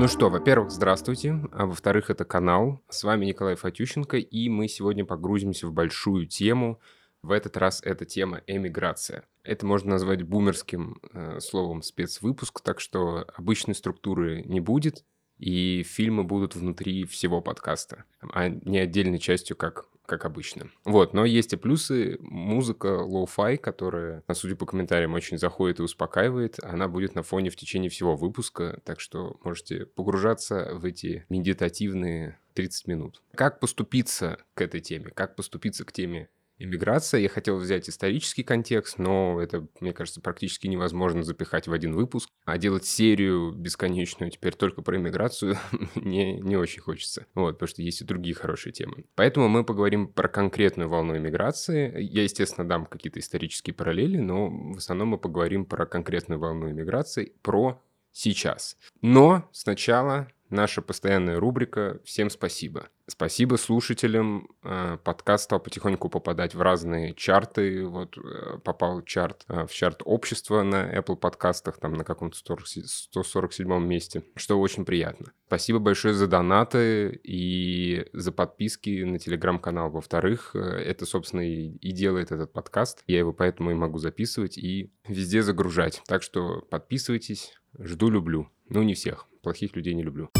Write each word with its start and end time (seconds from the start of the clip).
Ну 0.00 0.08
что, 0.08 0.30
во-первых, 0.30 0.70
здравствуйте, 0.70 1.42
а 1.52 1.66
во-вторых, 1.66 2.08
это 2.08 2.24
канал. 2.24 2.80
С 2.88 3.04
вами 3.04 3.26
Николай 3.26 3.54
Фатющенко, 3.54 4.16
и 4.16 4.48
мы 4.48 4.66
сегодня 4.66 5.04
погрузимся 5.04 5.66
в 5.66 5.74
большую 5.74 6.26
тему. 6.26 6.80
В 7.20 7.32
этот 7.32 7.58
раз 7.58 7.82
это 7.84 8.06
тема 8.06 8.40
эмиграция. 8.46 9.24
Это 9.42 9.66
можно 9.66 9.90
назвать 9.90 10.22
бумерским 10.22 11.02
э, 11.12 11.40
словом 11.40 11.82
спецвыпуск, 11.82 12.62
так 12.62 12.80
что 12.80 13.26
обычной 13.36 13.74
структуры 13.74 14.42
не 14.46 14.60
будет, 14.60 15.04
и 15.36 15.82
фильмы 15.82 16.24
будут 16.24 16.56
внутри 16.56 17.04
всего 17.04 17.42
подкаста, 17.42 18.04
а 18.22 18.48
не 18.48 18.78
отдельной 18.78 19.18
частью, 19.18 19.54
как 19.54 19.84
как 20.10 20.24
обычно. 20.24 20.70
Вот, 20.84 21.14
но 21.14 21.24
есть 21.24 21.52
и 21.52 21.56
плюсы. 21.56 22.18
Музыка 22.18 22.86
lo-fi, 22.88 23.56
которая, 23.56 24.24
судя 24.32 24.56
по 24.56 24.66
комментариям, 24.66 25.14
очень 25.14 25.38
заходит 25.38 25.78
и 25.78 25.84
успокаивает, 25.84 26.58
она 26.64 26.88
будет 26.88 27.14
на 27.14 27.22
фоне 27.22 27.50
в 27.50 27.56
течение 27.56 27.90
всего 27.90 28.16
выпуска, 28.16 28.80
так 28.84 28.98
что 28.98 29.38
можете 29.44 29.86
погружаться 29.86 30.70
в 30.74 30.84
эти 30.84 31.24
медитативные 31.28 32.40
30 32.54 32.88
минут. 32.88 33.22
Как 33.36 33.60
подступиться 33.60 34.38
к 34.54 34.62
этой 34.62 34.80
теме? 34.80 35.10
Как 35.14 35.36
подступиться 35.36 35.84
к 35.84 35.92
теме 35.92 36.28
иммиграция. 36.60 37.20
Я 37.20 37.28
хотел 37.28 37.56
взять 37.56 37.88
исторический 37.88 38.42
контекст, 38.42 38.98
но 38.98 39.40
это, 39.40 39.66
мне 39.80 39.92
кажется, 39.92 40.20
практически 40.20 40.66
невозможно 40.66 41.22
запихать 41.22 41.66
в 41.66 41.72
один 41.72 41.94
выпуск. 41.94 42.28
А 42.44 42.58
делать 42.58 42.84
серию 42.84 43.52
бесконечную 43.52 44.30
теперь 44.30 44.54
только 44.54 44.82
про 44.82 44.96
иммиграцию 44.96 45.56
не, 45.94 46.38
не 46.40 46.56
очень 46.56 46.82
хочется. 46.82 47.26
Вот, 47.34 47.52
потому 47.54 47.68
что 47.68 47.82
есть 47.82 48.02
и 48.02 48.04
другие 48.04 48.34
хорошие 48.34 48.72
темы. 48.72 49.06
Поэтому 49.14 49.48
мы 49.48 49.64
поговорим 49.64 50.06
про 50.06 50.28
конкретную 50.28 50.88
волну 50.88 51.16
иммиграции. 51.16 52.00
Я, 52.02 52.22
естественно, 52.22 52.68
дам 52.68 52.86
какие-то 52.86 53.18
исторические 53.18 53.74
параллели, 53.74 54.18
но 54.18 54.50
в 54.50 54.76
основном 54.76 55.08
мы 55.08 55.18
поговорим 55.18 55.64
про 55.64 55.86
конкретную 55.86 56.38
волну 56.38 56.70
иммиграции, 56.70 57.32
про 57.42 57.82
сейчас. 58.12 58.76
Но 59.00 59.48
сначала 59.52 60.28
наша 60.50 60.82
постоянная 60.82 61.38
рубрика 61.38 62.00
«Всем 62.04 62.30
спасибо». 62.30 62.88
Спасибо 63.10 63.56
слушателям. 63.56 64.48
Э, 64.62 64.96
подкаст 65.02 65.44
стал 65.44 65.58
потихоньку 65.58 66.08
попадать 66.08 66.54
в 66.54 66.62
разные 66.62 67.12
чарты. 67.14 67.84
Вот 67.84 68.16
э, 68.16 68.58
попал 68.62 69.02
чарт, 69.02 69.44
э, 69.48 69.66
в 69.66 69.72
чарт 69.72 70.02
общества 70.04 70.62
на 70.62 70.96
Apple 70.96 71.16
подкастах, 71.16 71.78
там 71.78 71.94
на 71.94 72.04
каком-то 72.04 72.38
147 72.38 73.84
месте, 73.84 74.22
что 74.36 74.60
очень 74.60 74.84
приятно. 74.84 75.32
Спасибо 75.48 75.80
большое 75.80 76.14
за 76.14 76.28
донаты 76.28 77.20
и 77.24 78.06
за 78.12 78.30
подписки 78.30 79.02
на 79.02 79.18
телеграм-канал. 79.18 79.90
Во-вторых, 79.90 80.54
это, 80.54 81.04
собственно, 81.04 81.40
и 81.40 81.92
делает 81.92 82.30
этот 82.30 82.52
подкаст. 82.52 83.02
Я 83.08 83.18
его 83.18 83.32
поэтому 83.32 83.72
и 83.72 83.74
могу 83.74 83.98
записывать 83.98 84.56
и 84.56 84.92
везде 85.08 85.42
загружать. 85.42 86.00
Так 86.06 86.22
что 86.22 86.60
подписывайтесь. 86.70 87.54
Жду, 87.76 88.08
люблю. 88.08 88.48
Ну, 88.68 88.84
не 88.84 88.94
всех. 88.94 89.29
Плохих 89.42 89.74
людей 89.74 89.94
не 89.94 90.02
люблю. 90.02 90.30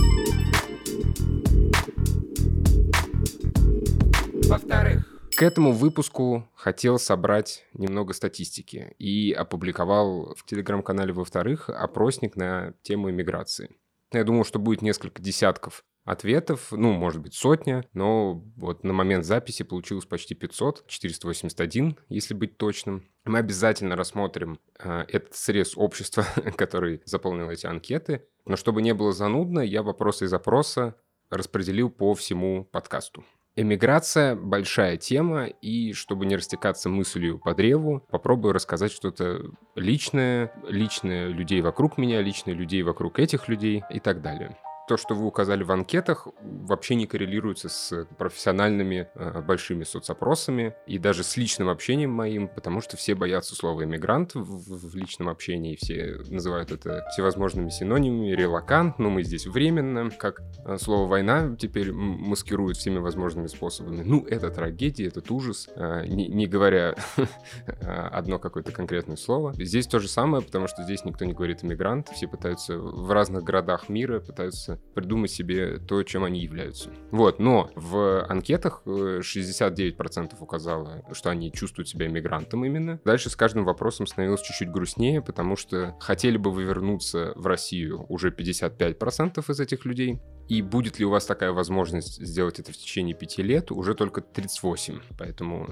Во-вторых, 4.48 5.20
к 5.36 5.42
этому 5.42 5.72
выпуску 5.72 6.46
хотел 6.54 6.98
собрать 6.98 7.64
немного 7.72 8.12
статистики 8.12 8.94
и 8.98 9.32
опубликовал 9.32 10.34
в 10.34 10.44
телеграм-канале 10.44 11.14
во-вторых 11.14 11.70
опросник 11.70 12.36
на 12.36 12.74
тему 12.82 13.10
иммиграции. 13.10 13.70
Я 14.12 14.24
думал, 14.24 14.44
что 14.44 14.58
будет 14.58 14.82
несколько 14.82 15.22
десятков 15.22 15.84
ответов, 16.10 16.68
ну, 16.72 16.92
может 16.92 17.22
быть, 17.22 17.34
сотня, 17.34 17.84
но 17.92 18.42
вот 18.56 18.82
на 18.82 18.92
момент 18.92 19.24
записи 19.24 19.62
получилось 19.62 20.06
почти 20.06 20.34
500, 20.34 20.86
481, 20.86 21.96
если 22.08 22.34
быть 22.34 22.56
точным. 22.56 23.04
Мы 23.24 23.38
обязательно 23.38 23.96
рассмотрим 23.96 24.58
э, 24.78 25.04
этот 25.08 25.34
срез 25.36 25.74
общества, 25.76 26.26
который 26.56 27.00
заполнил 27.04 27.48
эти 27.48 27.66
анкеты. 27.66 28.24
Но 28.44 28.56
чтобы 28.56 28.82
не 28.82 28.92
было 28.92 29.12
занудно, 29.12 29.60
я 29.60 29.82
вопросы 29.82 30.24
и 30.24 30.28
запроса 30.28 30.96
распределил 31.30 31.90
по 31.90 32.14
всему 32.14 32.64
подкасту. 32.64 33.24
Эмиграция– 33.54 34.34
большая 34.36 34.96
тема, 34.96 35.46
и 35.46 35.92
чтобы 35.92 36.24
не 36.24 36.36
растекаться 36.36 36.88
мыслью 36.88 37.38
по 37.38 37.54
древу, 37.54 38.06
попробую 38.10 38.52
рассказать 38.52 38.90
что-то 38.90 39.42
личное, 39.74 40.52
личное 40.66 41.28
людей 41.28 41.60
вокруг 41.60 41.98
меня, 41.98 42.20
личное 42.20 42.54
людей 42.54 42.82
вокруг 42.82 43.18
этих 43.18 43.48
людей 43.48 43.84
и 43.90 44.00
так 44.00 44.22
далее 44.22 44.56
то, 44.90 44.96
что 44.96 45.14
вы 45.14 45.24
указали 45.24 45.62
в 45.62 45.70
анкетах, 45.70 46.26
вообще 46.42 46.96
не 46.96 47.06
коррелируется 47.06 47.68
с 47.68 48.08
профессиональными 48.18 49.08
э, 49.14 49.40
большими 49.40 49.84
соцопросами 49.84 50.74
и 50.88 50.98
даже 50.98 51.22
с 51.22 51.36
личным 51.36 51.68
общением 51.68 52.10
моим, 52.10 52.48
потому 52.48 52.80
что 52.80 52.96
все 52.96 53.14
боятся 53.14 53.54
слова 53.54 53.84
«иммигрант» 53.84 54.34
в, 54.34 54.88
в 54.90 54.96
личном 54.96 55.28
общении, 55.28 55.78
все 55.80 56.16
называют 56.28 56.72
это 56.72 57.06
всевозможными 57.12 57.68
синонимами, 57.68 58.32
релакант, 58.32 58.98
ну 58.98 59.10
мы 59.10 59.22
здесь 59.22 59.46
временно, 59.46 60.10
как 60.10 60.42
э, 60.64 60.76
слово 60.76 61.06
«война» 61.06 61.54
теперь 61.56 61.92
маскируют 61.92 62.76
всеми 62.76 62.98
возможными 62.98 63.46
способами. 63.46 64.02
Ну, 64.02 64.26
это 64.26 64.50
трагедия, 64.50 65.06
этот 65.06 65.30
ужас, 65.30 65.68
э, 65.72 66.04
не, 66.08 66.26
не 66.26 66.48
говоря 66.48 66.96
одно 68.10 68.40
какое-то 68.40 68.72
конкретное 68.72 69.16
слово. 69.16 69.54
Здесь 69.54 69.86
то 69.86 70.00
же 70.00 70.08
самое, 70.08 70.42
потому 70.42 70.66
что 70.66 70.82
здесь 70.82 71.04
никто 71.04 71.24
не 71.24 71.32
говорит 71.32 71.62
«иммигрант», 71.62 72.08
все 72.08 72.26
пытаются 72.26 72.76
в 72.76 73.08
разных 73.12 73.44
городах 73.44 73.88
мира, 73.88 74.18
пытаются 74.18 74.79
придумать 74.94 75.30
себе 75.30 75.78
то, 75.78 76.02
чем 76.02 76.24
они 76.24 76.40
являются. 76.40 76.90
Вот, 77.10 77.38
но 77.38 77.70
в 77.74 78.24
анкетах 78.26 78.82
69% 78.84 80.32
э, 80.32 80.36
указало, 80.40 81.04
что 81.12 81.30
они 81.30 81.52
чувствуют 81.52 81.88
себя 81.88 82.06
иммигрантом 82.06 82.64
именно. 82.64 83.00
Дальше 83.04 83.30
с 83.30 83.36
каждым 83.36 83.64
вопросом 83.64 84.06
становилось 84.06 84.42
чуть-чуть 84.42 84.70
грустнее, 84.70 85.22
потому 85.22 85.56
что 85.56 85.96
хотели 86.00 86.36
бы 86.36 86.50
вы 86.50 86.64
вернуться 86.64 87.32
в 87.36 87.46
Россию 87.46 88.04
уже 88.08 88.30
55% 88.30 89.50
из 89.50 89.60
этих 89.60 89.84
людей. 89.84 90.20
И 90.48 90.62
будет 90.62 90.98
ли 90.98 91.04
у 91.04 91.10
вас 91.10 91.26
такая 91.26 91.52
возможность 91.52 92.24
сделать 92.24 92.58
это 92.58 92.72
в 92.72 92.76
течение 92.76 93.14
пяти 93.14 93.42
лет, 93.42 93.70
уже 93.70 93.94
только 93.94 94.20
38. 94.20 95.00
Поэтому 95.18 95.68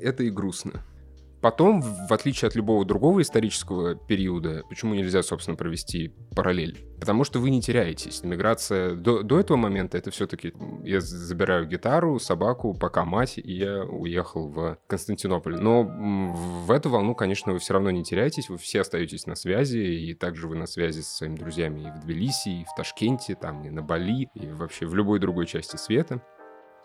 это 0.00 0.22
и 0.22 0.30
грустно. 0.30 0.84
Потом, 1.40 1.80
в 1.82 2.12
отличие 2.12 2.48
от 2.48 2.56
любого 2.56 2.84
другого 2.84 3.22
исторического 3.22 3.94
периода, 3.94 4.64
почему 4.68 4.94
нельзя, 4.94 5.22
собственно, 5.22 5.56
провести 5.56 6.12
параллель? 6.34 6.84
Потому 6.98 7.22
что 7.24 7.38
вы 7.38 7.50
не 7.50 7.62
теряетесь. 7.62 8.24
Миграция 8.24 8.94
до, 8.94 9.22
до 9.22 9.38
этого 9.38 9.56
момента 9.56 9.96
это 9.96 10.10
все-таки 10.10 10.52
я 10.82 11.00
забираю 11.00 11.66
гитару, 11.66 12.18
собаку, 12.18 12.74
пока 12.74 13.04
мать, 13.04 13.38
и 13.38 13.52
я 13.52 13.84
уехал 13.84 14.48
в 14.48 14.78
Константинополь. 14.88 15.60
Но 15.60 15.84
в 15.84 16.70
эту 16.72 16.90
волну, 16.90 17.14
конечно, 17.14 17.52
вы 17.52 17.60
все 17.60 17.74
равно 17.74 17.90
не 17.90 18.02
теряетесь, 18.02 18.48
вы 18.48 18.58
все 18.58 18.80
остаетесь 18.80 19.26
на 19.26 19.36
связи, 19.36 19.78
и 19.78 20.14
также 20.14 20.48
вы 20.48 20.56
на 20.56 20.66
связи 20.66 21.00
со 21.00 21.16
своими 21.16 21.36
друзьями 21.36 21.82
и 21.82 21.90
в 21.90 22.04
Тбилиси, 22.04 22.48
и 22.48 22.64
в 22.64 22.74
Ташкенте, 22.76 23.36
там, 23.36 23.64
и 23.64 23.70
на 23.70 23.82
Бали, 23.82 24.28
и 24.34 24.46
вообще 24.48 24.86
в 24.86 24.94
любой 24.94 25.20
другой 25.20 25.46
части 25.46 25.76
света. 25.76 26.20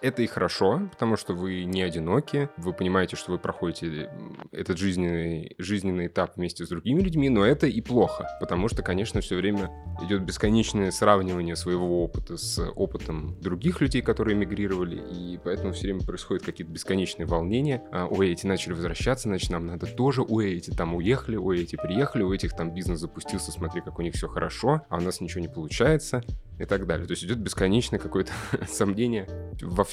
Это 0.04 0.22
и 0.22 0.28
хорошо, 0.28 0.82
потому 0.92 1.16
что 1.16 1.34
вы 1.34 1.64
не 1.64 1.82
одиноки, 1.82 2.50
вы 2.58 2.74
понимаете, 2.74 3.16
что 3.16 3.32
вы 3.32 3.40
проходите 3.40 4.10
этот 4.52 4.78
жизненный, 4.78 5.56
жизненный 5.58 6.08
этап 6.08 6.36
вместе 6.36 6.66
с 6.66 6.68
другими 6.68 7.00
людьми, 7.00 7.30
но 7.30 7.46
это 7.46 7.68
и 7.68 7.80
плохо, 7.80 8.28
потому 8.42 8.68
что, 8.68 8.84
конечно, 8.84 9.22
все 9.22 9.38
время 9.38 9.72
идет 10.02 10.24
бесконечное 10.24 10.92
сравнивание 10.92 11.56
своего 11.56 12.04
опыта 12.04 12.36
с 12.36 12.60
опытом 12.76 13.40
других 13.40 13.80
людей, 13.80 14.02
которые 14.02 14.36
эмигрировали, 14.36 14.98
и 14.98 15.40
поэтому 15.42 15.72
все 15.72 15.84
время 15.84 16.02
происходят 16.02 16.44
какие-то 16.44 16.74
бесконечные 16.74 17.26
волнения. 17.26 17.82
А, 17.94 18.06
ой, 18.06 18.30
эти 18.30 18.46
начали 18.46 18.74
возвращаться, 18.74 19.30
значит, 19.30 19.52
нам 19.52 19.68
надо 19.68 19.88
тоже, 19.88 20.22
ой, 20.22 20.52
эти 20.52 20.72
там 20.72 20.96
уехали, 20.96 21.38
ой, 21.38 21.62
эти 21.62 21.78
приехали, 21.78 22.24
у 22.24 22.34
этих 22.34 22.58
там 22.58 22.74
бизнес 22.74 23.00
запустился, 23.00 23.54
смотри, 23.54 23.80
как 23.80 24.00
у 24.00 24.02
них 24.02 24.16
все 24.16 24.28
хорошо, 24.28 24.82
а 24.90 24.98
у 24.98 25.00
нас 25.00 25.22
ничего 25.22 25.40
не 25.40 25.48
получается 25.48 26.26
и 26.60 26.66
так 26.66 26.86
далее. 26.86 27.08
То 27.08 27.12
есть 27.14 27.24
идет 27.24 27.40
бесконечное 27.40 28.00
какое-то 28.00 28.32
сомнение 28.68 29.28
во. 29.62 29.86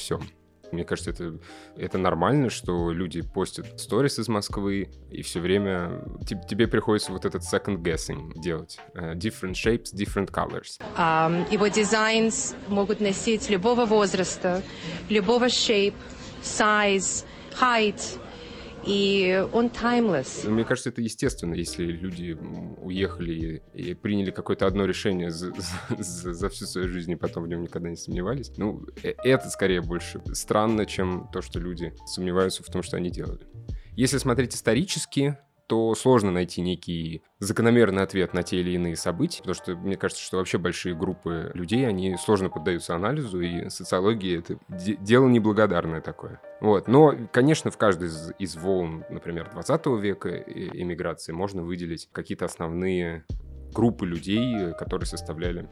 Мне 0.73 0.85
кажется, 0.85 1.11
это, 1.11 1.39
это 1.77 1.99
нормально, 1.99 2.49
что 2.49 2.93
люди 2.93 3.23
постят 3.23 3.81
сторис 3.81 4.19
из 4.19 4.29
Москвы, 4.29 4.89
и 5.11 5.23
все 5.23 5.41
время 5.41 6.05
тебе, 6.27 6.41
тебе 6.49 6.69
приходится 6.69 7.13
вот 7.13 7.25
этот 7.25 7.43
second 7.43 7.83
guessing 7.83 8.33
делать. 8.37 8.79
Uh, 8.95 9.15
different 9.15 9.55
shapes, 9.55 9.93
different 9.93 10.31
colors. 10.31 10.79
Um, 10.97 11.45
его 11.51 11.67
дизайн 11.67 12.31
могут 12.69 13.01
носить 13.01 13.51
любого 13.51 13.85
возраста, 13.85 14.63
любого 15.09 15.47
shape, 15.47 15.95
size, 16.43 17.25
height, 17.61 18.21
и 18.85 19.47
он 19.53 19.67
timeless. 19.67 20.49
Мне 20.49 20.65
кажется, 20.65 20.91
это 20.91 21.01
естественно, 21.01 21.55
если 21.55 21.85
люди 21.85 22.37
уехали 22.83 23.63
и 23.75 23.95
приняли 23.95 24.31
какое-то 24.31 24.67
одно 24.67 24.85
решение 24.85 25.31
за, 25.31 25.53
за, 25.99 26.33
за 26.33 26.49
всю 26.49 26.67
свою 26.67 26.89
жизнь 26.89 27.13
и 27.13 27.17
потом 27.17 27.45
в 27.45 27.49
нем 27.49 27.63
никогда 27.63 27.91
не 27.91 27.97
сомневались. 27.97 28.53
Ну, 28.57 28.85
э, 29.03 29.15
это 29.25 29.51
скорее 29.51 29.83
больше 29.83 30.23
странно, 30.33 30.87
чем 30.87 31.29
то, 31.33 31.43
что 31.43 31.59
люди 31.59 31.95
сомневаются 32.07 32.63
в 32.63 32.67
том, 32.67 32.83
что 32.83 32.97
они 32.97 33.11
делали. 33.11 33.47
Если 33.97 34.19
смотреть 34.19 34.55
исторически, 34.55 35.39
то 35.71 35.95
сложно 35.95 36.33
найти 36.33 36.63
некий 36.63 37.23
закономерный 37.39 38.03
ответ 38.03 38.35
на 38.35 38.43
те 38.43 38.59
или 38.59 38.73
иные 38.73 38.97
события, 38.97 39.39
потому 39.39 39.55
что 39.55 39.77
мне 39.77 39.97
кажется, 39.97 40.21
что 40.21 40.39
вообще 40.39 40.59
большие 40.59 40.97
группы 40.97 41.53
людей, 41.55 41.87
они 41.87 42.17
сложно 42.17 42.51
поддаются 42.51 42.97
анализу, 42.97 43.41
и 43.41 43.69
социология— 43.69 44.39
это 44.41 44.59
дело 44.69 45.29
неблагодарное 45.29 46.01
такое. 46.01 46.41
Вот. 46.61 46.89
Но, 46.89 47.15
конечно, 47.33 47.71
в 47.71 47.79
каждой 47.79 48.09
из, 48.09 48.33
из 48.41 48.57
волн, 48.57 49.05
например, 49.11 49.49
20 49.53 49.87
века 50.01 50.39
иммиграции 50.39 51.31
можно 51.31 51.63
выделить 51.63 52.09
какие-то 52.11 52.47
основные 52.47 53.25
группы 53.73 54.05
людей, 54.05 54.75
которые 54.77 55.07
составляли 55.07 55.69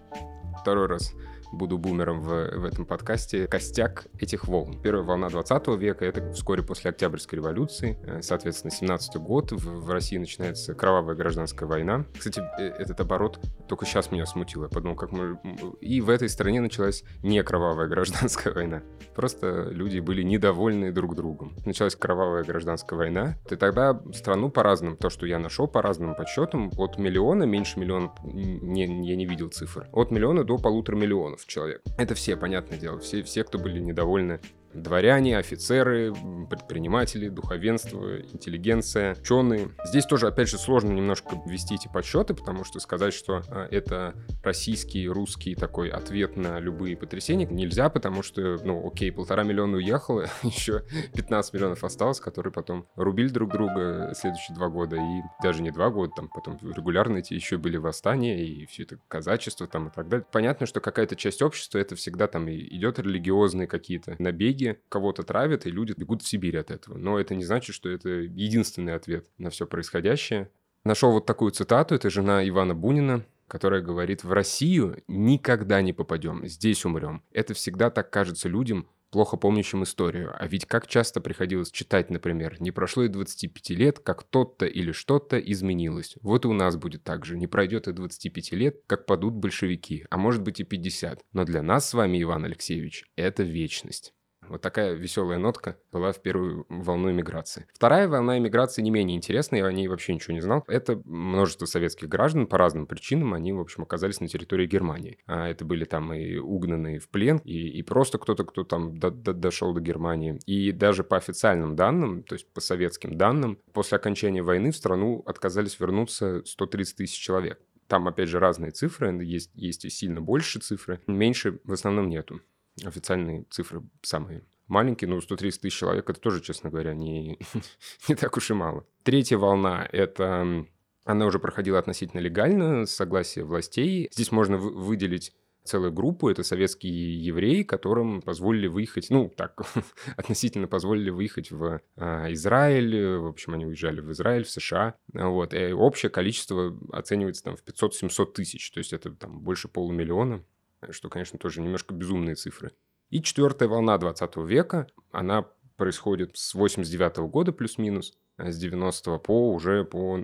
второй 0.61 0.87
раз 0.87 1.12
буду 1.53 1.79
бумером 1.79 2.21
в, 2.21 2.50
в 2.59 2.65
этом 2.65 2.85
подкасте, 2.85 3.47
костяк 3.47 4.06
этих 4.19 4.47
волн. 4.47 4.81
Первая 4.83 5.05
волна 5.05 5.29
20 5.29 5.69
века, 5.79 6.05
это 6.05 6.33
вскоре 6.33 6.62
после 6.62 6.91
Октябрьской 6.91 7.39
революции, 7.39 7.99
э, 8.05 8.23
соответственно, 8.23 8.71
17 8.71 9.17
год, 9.17 9.53
в, 9.53 9.87
в 9.87 9.91
России 9.91 10.19
начинается 10.19 10.75
кровавая 10.75 11.15
гражданская 11.15 11.69
война. 11.69 12.05
Кстати, 12.17 12.43
э, 12.59 12.69
этот 12.79 13.00
оборот 13.00 13.41
только 13.69 13.87
сейчас 13.87 14.11
меня 14.11 14.27
смутил. 14.27 14.62
Я 14.62 14.69
подумал, 14.69 14.97
как 14.97 15.12
мы... 15.12 15.39
И 15.81 16.00
в 16.00 16.11
этой 16.11 16.29
стране 16.29 16.61
началась 16.61 17.05
не 17.23 17.43
кровавая 17.43 17.87
гражданская 17.89 18.53
война. 18.53 18.83
Просто 19.15 19.69
люди 19.71 20.00
были 20.00 20.23
недовольны 20.23 20.93
друг 20.93 21.15
другом. 21.15 21.55
Началась 21.65 21.97
кровавая 21.97 22.45
гражданская 22.45 22.99
война. 22.99 23.37
И 23.50 23.56
тогда 23.56 24.00
страну 24.12 24.50
по-разному, 24.50 24.97
то, 24.97 25.11
что 25.11 25.27
я 25.27 25.39
нашел 25.39 25.67
по 25.67 25.83
разным 25.83 26.15
подсчетам, 26.15 26.71
от 26.77 26.99
миллиона, 26.99 27.45
меньше 27.45 27.79
миллиона, 27.81 28.12
не, 28.23 28.83
я 28.83 29.17
не 29.17 29.27
видел 29.27 29.49
цифр, 29.49 29.89
от 29.93 30.11
миллиона 30.11 30.45
до 30.45 30.59
полутора 30.59 30.97
миллионов 30.97 31.38
миллионов 31.38 31.46
человек. 31.46 31.82
Это 31.96 32.14
все, 32.14 32.37
понятное 32.37 32.79
дело, 32.79 32.99
все, 32.99 33.23
все, 33.23 33.44
кто 33.44 33.58
были 33.58 33.79
недовольны 33.79 34.40
дворяне, 34.75 35.38
офицеры, 35.38 36.15
предприниматели, 36.49 37.29
духовенство, 37.29 38.20
интеллигенция, 38.20 39.17
ученые. 39.20 39.70
Здесь 39.85 40.05
тоже, 40.05 40.29
опять 40.29 40.49
же, 40.49 40.59
сложно 40.59 40.93
немножко 40.93 41.41
ввести 41.47 41.75
эти 41.75 41.88
подсчеты, 41.88 42.35
потому 42.35 42.65
что 42.65 42.81
сказать, 42.81 43.15
что 43.15 43.43
а, 43.49 43.67
это 43.70 44.15
российский, 44.43 45.09
русский 45.09 45.55
такой 45.55 45.91
ответ 45.91 46.37
на 46.37 46.59
любые 46.61 46.97
потрясения 46.97 47.47
нельзя, 47.47 47.88
потому 47.88 48.23
что, 48.23 48.59
ну, 48.65 48.87
окей, 48.87 49.11
полтора 49.12 49.43
миллиона 49.43 49.76
уехало, 49.76 50.26
еще 50.43 50.85
15 51.14 51.55
миллионов 51.55 51.85
осталось, 51.85 52.21
которые 52.21 52.53
потом 52.53 52.87
рубили 52.97 53.29
друг 53.29 53.53
друга 53.53 54.12
следующие 54.14 54.55
два 54.55 54.69
года, 54.69 54.97
и 54.97 55.23
даже 55.43 55.62
не 55.62 55.71
два 55.71 55.91
года, 55.91 56.12
там 56.17 56.29
потом 56.29 56.59
регулярно 56.62 57.19
эти 57.19 57.35
еще 57.35 57.59
были 57.59 57.76
восстания, 57.76 58.44
и 58.44 58.67
все 58.67 58.85
это 58.85 58.99
казачество 59.09 59.67
там 59.67 59.88
и 59.88 59.91
так 59.91 60.09
далее. 60.09 60.26
Понятно, 60.31 60.67
что 60.67 60.81
какая-то 60.81 61.17
часть 61.17 61.43
общества, 61.43 61.79
это 61.79 61.97
всегда 61.97 62.26
там 62.26 62.49
идет 62.50 62.99
религиозные 62.99 63.67
какие-то 63.67 64.17
набеги, 64.19 64.57
кого-то 64.88 65.22
травят, 65.22 65.66
и 65.66 65.70
люди 65.70 65.94
бегут 65.96 66.22
в 66.22 66.28
Сибирь 66.28 66.58
от 66.58 66.70
этого. 66.70 66.99
Но 66.99 67.19
это 67.19 67.34
не 67.34 67.44
значит, 67.44 67.75
что 67.75 67.88
это 67.88 68.08
единственный 68.08 68.94
ответ 68.94 69.26
на 69.38 69.50
все 69.50 69.66
происходящее. 69.66 70.50
Нашел 70.84 71.12
вот 71.12 71.26
такую 71.26 71.50
цитату, 71.50 71.94
это 71.94 72.10
жена 72.10 72.46
Ивана 72.49 72.75
Бунина, 72.75 73.25
которая 73.49 73.82
говорит, 73.82 74.25
в 74.25 74.32
Россию 74.32 75.02
никогда 75.08 75.82
не 75.82 75.93
попадем, 75.93 76.46
здесь 76.46 76.84
умрем. 76.84 77.22
Это 77.32 77.55
всегда 77.55 77.90
так 77.90 78.10
кажется 78.10 78.49
людям, 78.49 78.87
плохо 79.10 79.37
помнящим 79.37 79.82
историю. 79.82 80.34
А 80.38 80.46
ведь 80.46 80.66
как 80.66 80.87
часто 80.87 81.20
приходилось 81.20 81.70
читать, 81.70 82.11
например, 82.11 82.56
не 82.61 82.70
прошло 82.70 83.04
и 83.04 83.08
25 83.08 83.70
лет, 83.70 83.99
как 83.99 84.22
тот-то 84.22 84.66
или 84.66 84.93
что-то 84.93 85.38
изменилось. 85.38 86.16
Вот 86.20 86.44
и 86.44 86.49
у 86.49 86.52
нас 86.52 86.76
будет 86.76 87.04
так 87.04 87.25
же. 87.25 87.37
Не 87.37 87.46
пройдет 87.46 87.88
и 87.88 87.93
25 87.93 88.52
лет, 88.52 88.82
как 88.87 89.06
падут 89.06 89.34
большевики, 89.34 90.06
а 90.11 90.19
может 90.19 90.43
быть 90.43 90.61
и 90.61 90.64
50. 90.64 91.20
Но 91.32 91.44
для 91.44 91.62
нас 91.62 91.88
с 91.88 91.94
вами, 91.94 92.22
Иван 92.22 92.44
Алексеевич, 92.44 93.04
это 93.16 93.43
вечность. 93.43 94.12
Вот 94.49 94.62
такая 94.62 94.95
веселая 94.95 95.39
нотка 95.39 95.77
была 95.93 96.12
в 96.12 96.21
первую 96.21 96.67
волну 96.69 97.11
иммиграции. 97.11 97.67
Вторая 97.73 98.09
волна 98.09 98.39
иммиграции 98.39 98.83
не 98.83 98.91
менее 98.91 99.17
интересная, 99.17 99.61
я 99.61 99.67
о 99.67 99.73
ней 99.73 99.89
вообще 99.89 100.15
ничего 100.15 100.35
не 100.35 100.41
знал. 100.41 100.65
Это 100.67 101.00
множество 101.05 101.67
советских 101.67 102.09
граждан 102.09 102.47
по 102.47 102.59
разным 102.59 102.87
причинам, 102.87 103.35
они, 103.35 103.53
в 103.53 103.61
общем, 103.61 103.83
оказались 103.83 104.21
на 104.21 104.29
территории 104.29 104.67
Германии. 104.67 105.19
А 105.27 105.49
это 105.49 105.65
были 105.65 105.85
там 105.85 106.12
и 106.12 106.37
угнанные 106.37 106.99
в 106.99 107.09
плен, 107.09 107.41
и, 107.45 107.69
и 107.69 107.83
просто 107.83 108.19
кто-то, 108.19 108.45
кто 108.45 108.65
там 108.65 108.99
до, 108.99 109.11
до, 109.11 109.33
дошел 109.33 109.73
до 109.73 109.81
Германии. 109.81 110.39
И 110.47 110.73
даже 110.73 111.05
по 111.05 111.17
официальным 111.17 111.77
данным, 111.77 112.23
то 112.23 112.35
есть 112.35 112.53
по 112.53 112.61
советским 112.61 113.17
данным, 113.17 113.59
после 113.73 113.97
окончания 113.97 114.43
войны 114.43 114.71
в 114.71 114.77
страну 114.77 115.23
отказались 115.27 115.79
вернуться 115.79 116.43
130 116.45 116.97
тысяч 116.97 117.19
человек. 117.19 117.61
Там, 117.87 118.06
опять 118.06 118.29
же, 118.29 118.39
разные 118.39 118.71
цифры, 118.71 119.25
есть, 119.25 119.50
есть 119.55 119.87
и 119.87 119.89
сильно 119.89 120.21
больше 120.21 120.61
цифры, 120.61 121.00
меньше 121.06 121.59
в 121.65 121.73
основном 121.73 122.09
нету 122.09 122.41
официальные 122.84 123.44
цифры 123.50 123.82
самые 124.02 124.44
маленькие, 124.66 125.08
но 125.08 125.20
130 125.20 125.60
тысяч 125.60 125.78
человек, 125.78 126.08
это 126.08 126.20
тоже, 126.20 126.40
честно 126.40 126.70
говоря, 126.70 126.94
не, 126.94 127.38
не 128.08 128.14
так 128.14 128.36
уж 128.36 128.50
и 128.50 128.54
мало. 128.54 128.86
Третья 129.02 129.38
волна– 129.38 129.88
это 129.92 130.66
она 131.04 131.25
уже 131.25 131.38
проходила 131.38 131.78
относительно 131.78 132.20
легально, 132.20 132.84
с 132.84 132.94
согласия 132.94 133.42
властей. 133.42 134.10
Здесь 134.12 134.30
можно 134.30 134.58
выделить 134.58 135.32
целую 135.64 135.90
группу, 135.90 136.28
это 136.28 136.42
советские 136.42 137.25
евреи, 137.25 137.62
которым 137.62 138.20
позволили 138.20 138.66
выехать, 138.66 139.08
ну, 139.08 139.30
так, 139.34 139.62
относительно 140.16 140.66
позволили 140.66 141.10
выехать 141.10 141.50
в 141.50 141.80
а, 141.96 142.32
Израиль, 142.32 143.16
в 143.19 143.26
общем, 143.26 143.54
они 143.54 143.66
уезжали 143.66 144.00
в 144.00 144.10
Израиль, 144.12 144.44
в 144.44 144.50
США, 144.50 144.94
вот, 145.12 145.54
и 145.54 145.72
общее 145.72 146.10
количество 146.10 146.78
оценивается 146.92 147.44
там 147.44 147.56
в 147.56 147.64
500-700 147.64 148.32
тысяч, 148.32 148.70
то 148.70 148.78
есть 148.78 148.92
это 148.92 149.10
там 149.10 149.40
больше 149.40 149.69
полумиллиона 149.69 150.42
что, 150.90 151.08
конечно, 151.08 151.38
тоже 151.38 151.60
немножко 151.60 151.94
безумные 151.94 152.34
цифры. 152.34 152.72
И 153.10 153.22
четвертая 153.22 153.69
волна 153.69 153.96
20 153.98 154.36
века, 154.38 154.86
она 155.10 155.46
происходит 155.76 156.36
с 156.36 156.54
89 156.54 157.19
года 157.30 157.52
плюс-минус, 157.52 158.12
а 158.36 158.50
с 158.50 158.58
90 158.58 159.19
по 159.19 159.52
уже 159.52 159.84
по, 159.84 160.19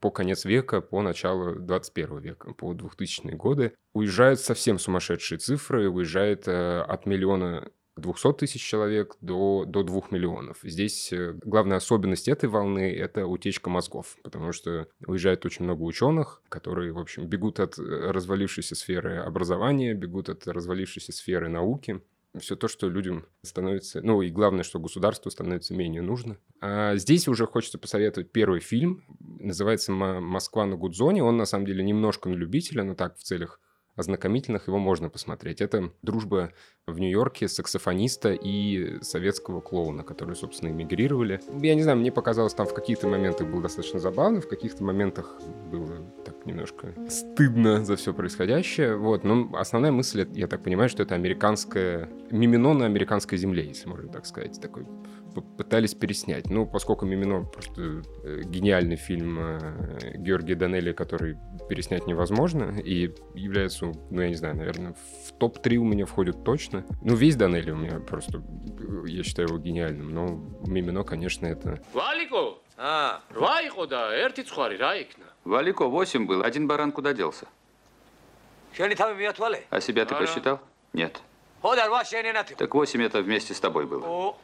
по 0.00 0.10
конец 0.10 0.44
века, 0.44 0.80
по 0.80 1.02
начало 1.02 1.54
21 1.54 2.18
века, 2.18 2.54
по 2.54 2.72
2000-е 2.72 3.36
годы. 3.36 3.74
Уезжают 3.92 4.40
совсем 4.40 4.78
сумасшедшие 4.78 5.38
цифры, 5.38 5.90
уезжает 5.90 6.46
э, 6.46 6.80
от 6.80 7.06
миллиона 7.06 7.70
200 7.98 8.32
тысяч 8.34 8.62
человек 8.62 9.16
до, 9.20 9.64
до 9.66 9.82
2 9.82 10.02
миллионов. 10.10 10.58
Здесь 10.62 11.12
э, 11.12 11.34
главная 11.44 11.78
особенность 11.78 12.28
этой 12.28 12.48
волны– 12.48 12.92
это 12.98 13.26
утечка 13.26 13.70
мозгов, 13.70 14.16
потому 14.22 14.52
что 14.52 14.88
уезжает 15.06 15.44
очень 15.44 15.64
много 15.64 15.82
ученых, 15.82 16.42
которые, 16.48 16.92
в 16.92 16.98
общем, 16.98 17.26
бегут 17.26 17.60
от 17.60 17.78
э, 17.78 17.82
развалившейся 17.82 18.74
сферы 18.74 19.18
образования, 19.18 19.94
бегут 19.94 20.28
от 20.28 20.46
развалившейся 20.46 21.12
сферы 21.12 21.48
науки. 21.48 22.00
Все 22.38 22.56
то, 22.56 22.68
что 22.68 22.88
людям 22.88 23.26
становится... 23.42 24.00
Ну, 24.02 24.22
и 24.22 24.30
главное, 24.30 24.62
что 24.62 24.78
государству 24.78 25.30
становится 25.30 25.74
менее 25.74 26.02
нужно. 26.02 26.36
А 26.60 26.94
здесь 26.96 27.26
уже 27.26 27.46
хочется 27.46 27.78
посоветовать 27.78 28.30
первый 28.30 28.60
фильм. 28.60 29.02
Называется 29.18 29.92
«Москва 29.92 30.66
на 30.66 30.76
Гудзоне». 30.76 31.22
Он, 31.22 31.36
на 31.36 31.46
самом 31.46 31.66
деле, 31.66 31.82
немножко 31.82 32.28
на 32.28 32.34
любителя, 32.34 32.84
но 32.84 32.94
так, 32.94 33.16
в 33.16 33.22
целях 33.22 33.60
ознакомительных 33.98 34.68
его 34.68 34.78
можно 34.78 35.10
посмотреть. 35.10 35.60
Это 35.60 35.90
дружба 36.02 36.52
в 36.86 36.98
Нью-Йорке 36.98 37.48
саксофониста 37.48 38.32
и 38.32 39.02
советского 39.02 39.60
клоуна, 39.60 40.04
которые, 40.04 40.36
собственно, 40.36 40.70
эмигрировали. 40.70 41.40
Я 41.60 41.74
не 41.74 41.82
знаю, 41.82 41.98
мне 41.98 42.12
показалось, 42.12 42.54
там 42.54 42.66
в 42.66 42.74
каких-то 42.74 43.08
моментах 43.08 43.48
было 43.48 43.62
достаточно 43.62 43.98
забавно, 43.98 44.40
в 44.40 44.48
каких-то 44.48 44.84
моментах 44.84 45.40
было 45.70 45.96
немножко 46.48 46.94
стыдно 47.08 47.84
за 47.84 47.96
все 47.96 48.12
происходящее. 48.12 48.96
Вот, 48.96 49.24
но 49.24 49.50
основная 49.54 49.92
мысль, 49.92 50.26
я 50.32 50.46
так 50.46 50.62
понимаю, 50.62 50.88
что 50.88 51.02
это 51.02 51.14
американская... 51.14 52.08
Мимино 52.30 52.74
на 52.74 52.86
американской 52.86 53.38
земле, 53.38 53.66
если 53.66 53.88
можно 53.88 54.10
так 54.10 54.26
сказать. 54.26 54.60
Такой 54.60 54.86
пытались 55.56 55.94
переснять. 55.94 56.50
Ну, 56.50 56.66
поскольку 56.66 57.06
«Мимино» 57.06 57.44
просто 57.44 58.02
э, 58.24 58.42
гениальный 58.44 58.96
фильм 58.96 59.38
э, 59.38 60.16
Георгия 60.16 60.54
Данелли, 60.54 60.92
который 60.92 61.36
переснять 61.68 62.06
невозможно, 62.06 62.78
и 62.78 63.14
является, 63.34 63.92
ну, 64.10 64.20
я 64.20 64.28
не 64.28 64.34
знаю, 64.34 64.56
наверное, 64.56 64.94
в 65.26 65.32
топ-3 65.32 65.76
у 65.76 65.84
меня 65.84 66.06
входит 66.06 66.44
точно. 66.44 66.84
Ну, 67.02 67.14
весь 67.14 67.36
Данелли 67.36 67.70
у 67.70 67.76
меня 67.76 68.00
просто, 68.00 68.42
я 69.06 69.22
считаю 69.22 69.48
его 69.48 69.58
гениальным, 69.58 70.12
но 70.12 70.26
«Мимино», 70.66 71.04
конечно, 71.04 71.46
это... 71.46 71.80
Валико! 71.92 72.58
А, 72.76 73.20
Валико, 73.34 73.86
да, 73.86 74.14
эрти 74.16 74.42
цхуари, 74.42 74.76
раикна. 74.76 75.24
Валико, 75.48 75.86
8 75.86 76.26
был, 76.26 76.42
один 76.42 76.66
баран 76.66 76.92
куда 76.92 77.14
делся? 77.14 77.46
А 79.70 79.80
себя 79.80 80.04
ты 80.04 80.14
посчитал? 80.14 80.60
Нет. 80.92 81.22
Так 82.58 82.74
8 82.74 83.02
это 83.02 83.22
вместе 83.22 83.54
с 83.54 83.60
тобой 83.60 83.86
было. 83.86 84.36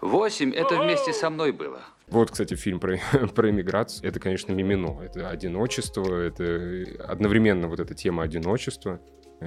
Восемь 0.00 0.54
это 0.54 0.76
вместе 0.76 1.12
со 1.12 1.28
мной 1.28 1.52
было. 1.52 1.82
Вот, 2.06 2.30
кстати, 2.30 2.54
фильм 2.54 2.80
про, 2.80 2.98
про 3.34 3.50
иммиграцию. 3.50 4.08
Это, 4.08 4.18
конечно, 4.18 4.52
мимино. 4.52 5.02
Это 5.02 5.28
одиночество, 5.28 6.14
это 6.14 6.86
одновременно 7.06 7.68
вот 7.68 7.80
эта 7.80 7.94
тема 7.94 8.22
одиночества 8.22 8.98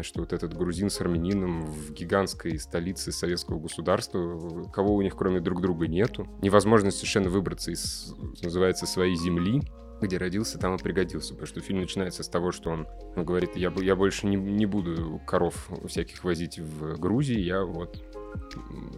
что 0.02 0.22
вот 0.22 0.34
этот 0.34 0.54
грузин 0.54 0.90
с 0.90 1.02
армянином 1.02 1.66
в 1.66 1.92
гигантской 1.92 2.58
столице 2.58 3.12
советского 3.12 3.60
государства, 3.60 4.70
кого 4.72 4.96
у 4.96 5.02
них 5.02 5.16
кроме 5.16 5.42
друг 5.42 5.62
друга 5.62 5.88
нету. 5.88 6.28
Невозможно 6.42 6.92
совершенно 6.92 7.30
выбраться 7.30 7.72
из, 7.72 8.14
называется, 8.42 8.86
своей 8.86 9.16
земли, 9.16 9.62
где 10.02 10.18
родился, 10.18 10.58
там 10.58 10.76
и 10.76 10.78
пригодился. 10.78 11.34
Потому 11.34 11.48
что 11.48 11.62
фильм 11.62 11.82
начинается 11.82 12.24
с 12.24 12.30
того, 12.30 12.52
что 12.52 12.72
он, 12.72 12.88
он 13.16 13.26
говорит, 13.26 13.56
я, 13.56 13.72
я 13.82 13.96
больше 13.96 14.28
не, 14.28 14.36
не 14.36 14.66
буду 14.66 15.22
коров 15.28 15.70
всяких 15.86 16.24
возить 16.24 16.60
в 16.60 16.98
Грузии, 17.00 17.40
я 17.40 17.64
вот 17.64 18.04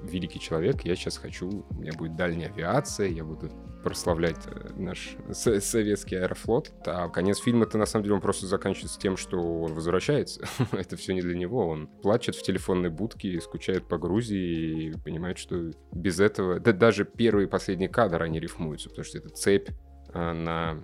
великий 0.04 0.40
человек, 0.40 0.82
я 0.86 0.96
сейчас 0.96 1.18
хочу, 1.18 1.66
у 1.70 1.76
меня 1.76 1.94
будет 1.94 2.16
дальняя 2.16 2.50
авиация, 2.50 3.08
я 3.08 3.24
буду 3.24 3.50
прославлять 3.84 4.38
э, 4.46 4.70
наш 4.78 5.16
советский 5.32 6.16
аэрофлот. 6.16 6.72
А 6.86 7.10
конец 7.10 7.40
фильма-то 7.40 7.78
на 7.78 7.86
самом 7.86 8.04
деле 8.04 8.16
он 8.16 8.22
просто 8.22 8.48
заканчивается 8.48 9.00
тем, 9.00 9.18
что 9.18 9.38
он 9.38 9.74
возвращается. 9.74 10.46
Это 10.72 10.96
все 10.96 11.14
не 11.14 11.22
для 11.22 11.36
него. 11.36 11.68
Он 11.68 11.88
плачет 11.88 12.36
в 12.36 12.44
телефонной 12.44 12.90
будке, 12.90 13.40
скучает 13.42 13.88
по 13.88 13.98
Грузии 13.98 14.88
и 14.88 14.98
понимает, 14.98 15.38
что 15.38 15.72
без 15.92 16.20
этого... 16.20 16.60
Да 16.60 16.72
даже 16.72 17.06
первый 17.06 17.46
и 17.46 17.48
последний 17.48 17.90
кадр, 17.90 18.24
они 18.24 18.40
рифмуются, 18.40 18.90
потому 18.90 19.04
что 19.04 19.18
это 19.18 19.30
цепь 19.30 19.70
а, 20.14 20.34
на 20.34 20.82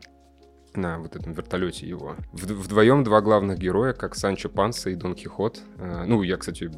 на 0.76 1.00
вот 1.00 1.16
этом 1.16 1.34
вертолете 1.34 1.88
его. 1.88 2.16
Вдвоем 2.32 3.04
два 3.04 3.22
главных 3.22 3.58
героя, 3.58 3.94
как 3.94 4.16
Санчо 4.16 4.50
Панса 4.50 4.92
и 4.92 4.96
Дон 4.96 5.16
Кихот. 5.16 5.62
Э, 5.78 6.04
ну, 6.06 6.22
я, 6.22 6.38
кстати, 6.38 6.72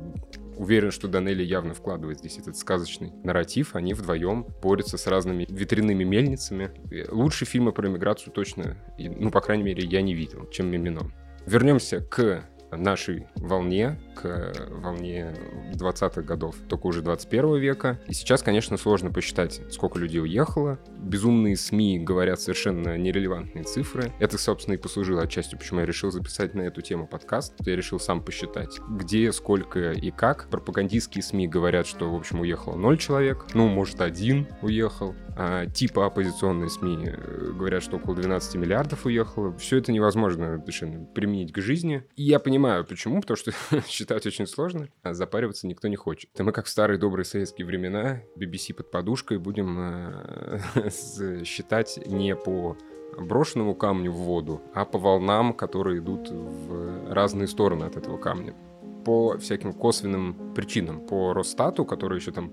уверен, 0.57 0.91
что 0.91 1.07
Данелли 1.07 1.43
явно 1.43 1.73
вкладывает 1.73 2.19
здесь 2.19 2.37
этот 2.37 2.57
сказочный 2.57 3.11
нарратив. 3.23 3.75
Они 3.75 3.93
вдвоем 3.93 4.45
борются 4.61 4.97
с 4.97 5.07
разными 5.07 5.45
ветряными 5.49 6.03
мельницами. 6.03 6.71
Лучше 7.09 7.45
фильма 7.45 7.71
про 7.71 7.87
иммиграцию 7.87 8.33
точно, 8.33 8.77
ну, 8.97 9.31
по 9.31 9.41
крайней 9.41 9.63
мере, 9.63 9.83
я 9.85 10.01
не 10.01 10.13
видел, 10.13 10.47
чем 10.49 10.67
«Мимино». 10.67 11.11
Вернемся 11.45 12.01
к 12.01 12.43
нашей 12.71 13.27
волне, 13.35 13.99
к 14.15 14.53
волне 14.69 15.33
20-х 15.73 16.21
годов, 16.21 16.55
только 16.67 16.87
уже 16.87 17.01
21 17.01 17.57
века. 17.57 17.99
И 18.07 18.13
сейчас, 18.13 18.41
конечно, 18.43 18.77
сложно 18.77 19.11
посчитать, 19.11 19.61
сколько 19.71 19.99
людей 19.99 20.21
уехало. 20.21 20.79
Безумные 20.97 21.55
СМИ 21.55 21.99
говорят 21.99 22.39
совершенно 22.41 22.97
нерелевантные 22.97 23.63
цифры. 23.63 24.11
Это, 24.19 24.37
собственно, 24.37 24.75
и 24.75 24.77
послужило 24.77 25.21
отчасти, 25.23 25.55
почему 25.55 25.81
я 25.81 25.85
решил 25.85 26.11
записать 26.11 26.53
на 26.53 26.61
эту 26.61 26.81
тему 26.81 27.07
подкаст. 27.07 27.53
Я 27.65 27.75
решил 27.75 27.99
сам 27.99 28.23
посчитать, 28.23 28.79
где, 28.89 29.31
сколько 29.31 29.91
и 29.91 30.11
как. 30.11 30.49
Пропагандистские 30.49 31.23
СМИ 31.23 31.47
говорят, 31.47 31.87
что, 31.87 32.11
в 32.11 32.15
общем, 32.15 32.41
уехало 32.41 32.75
0 32.75 32.97
человек. 32.97 33.45
Ну, 33.53 33.67
может, 33.67 34.01
один 34.01 34.47
уехал. 34.61 35.15
А, 35.37 35.65
типа 35.65 36.05
оппозиционные 36.05 36.69
СМИ 36.69 37.05
э, 37.05 37.51
говорят, 37.57 37.83
что 37.83 37.97
около 37.97 38.15
12 38.15 38.55
миллиардов 38.55 39.05
уехало. 39.05 39.57
Все 39.57 39.77
это 39.77 39.91
невозможно 39.91 40.59
совершенно 40.59 41.05
применить 41.05 41.53
к 41.53 41.59
жизни. 41.59 42.03
И 42.15 42.23
я 42.23 42.39
понимаю, 42.39 42.85
почему. 42.85 43.21
Потому 43.21 43.37
что 43.37 43.51
считать 44.01 44.25
очень 44.25 44.47
сложно, 44.47 44.89
а 45.03 45.13
запариваться 45.13 45.67
никто 45.67 45.87
не 45.87 45.95
хочет. 45.95 46.29
И 46.39 46.43
мы, 46.43 46.51
как 46.51 46.65
в 46.65 46.69
старые 46.69 46.97
добрые 46.97 47.23
советские 47.23 47.67
времена, 47.67 48.21
BBC 48.35 48.73
под 48.73 48.89
подушкой 48.89 49.37
будем 49.37 49.77
э, 49.79 50.89
считать 51.45 51.99
не 52.07 52.35
по 52.35 52.75
брошенному 53.17 53.75
камню 53.75 54.11
в 54.11 54.15
воду, 54.15 54.61
а 54.73 54.85
по 54.85 54.97
волнам, 54.97 55.53
которые 55.53 55.99
идут 55.99 56.29
в 56.29 57.13
разные 57.13 57.47
стороны 57.47 57.83
от 57.83 57.97
этого 57.97 58.17
камня 58.17 58.55
по 59.03 59.37
всяким 59.37 59.73
косвенным 59.73 60.53
причинам. 60.53 61.05
По 61.05 61.33
Росстату, 61.33 61.85
который 61.85 62.19
еще 62.19 62.31
там 62.31 62.51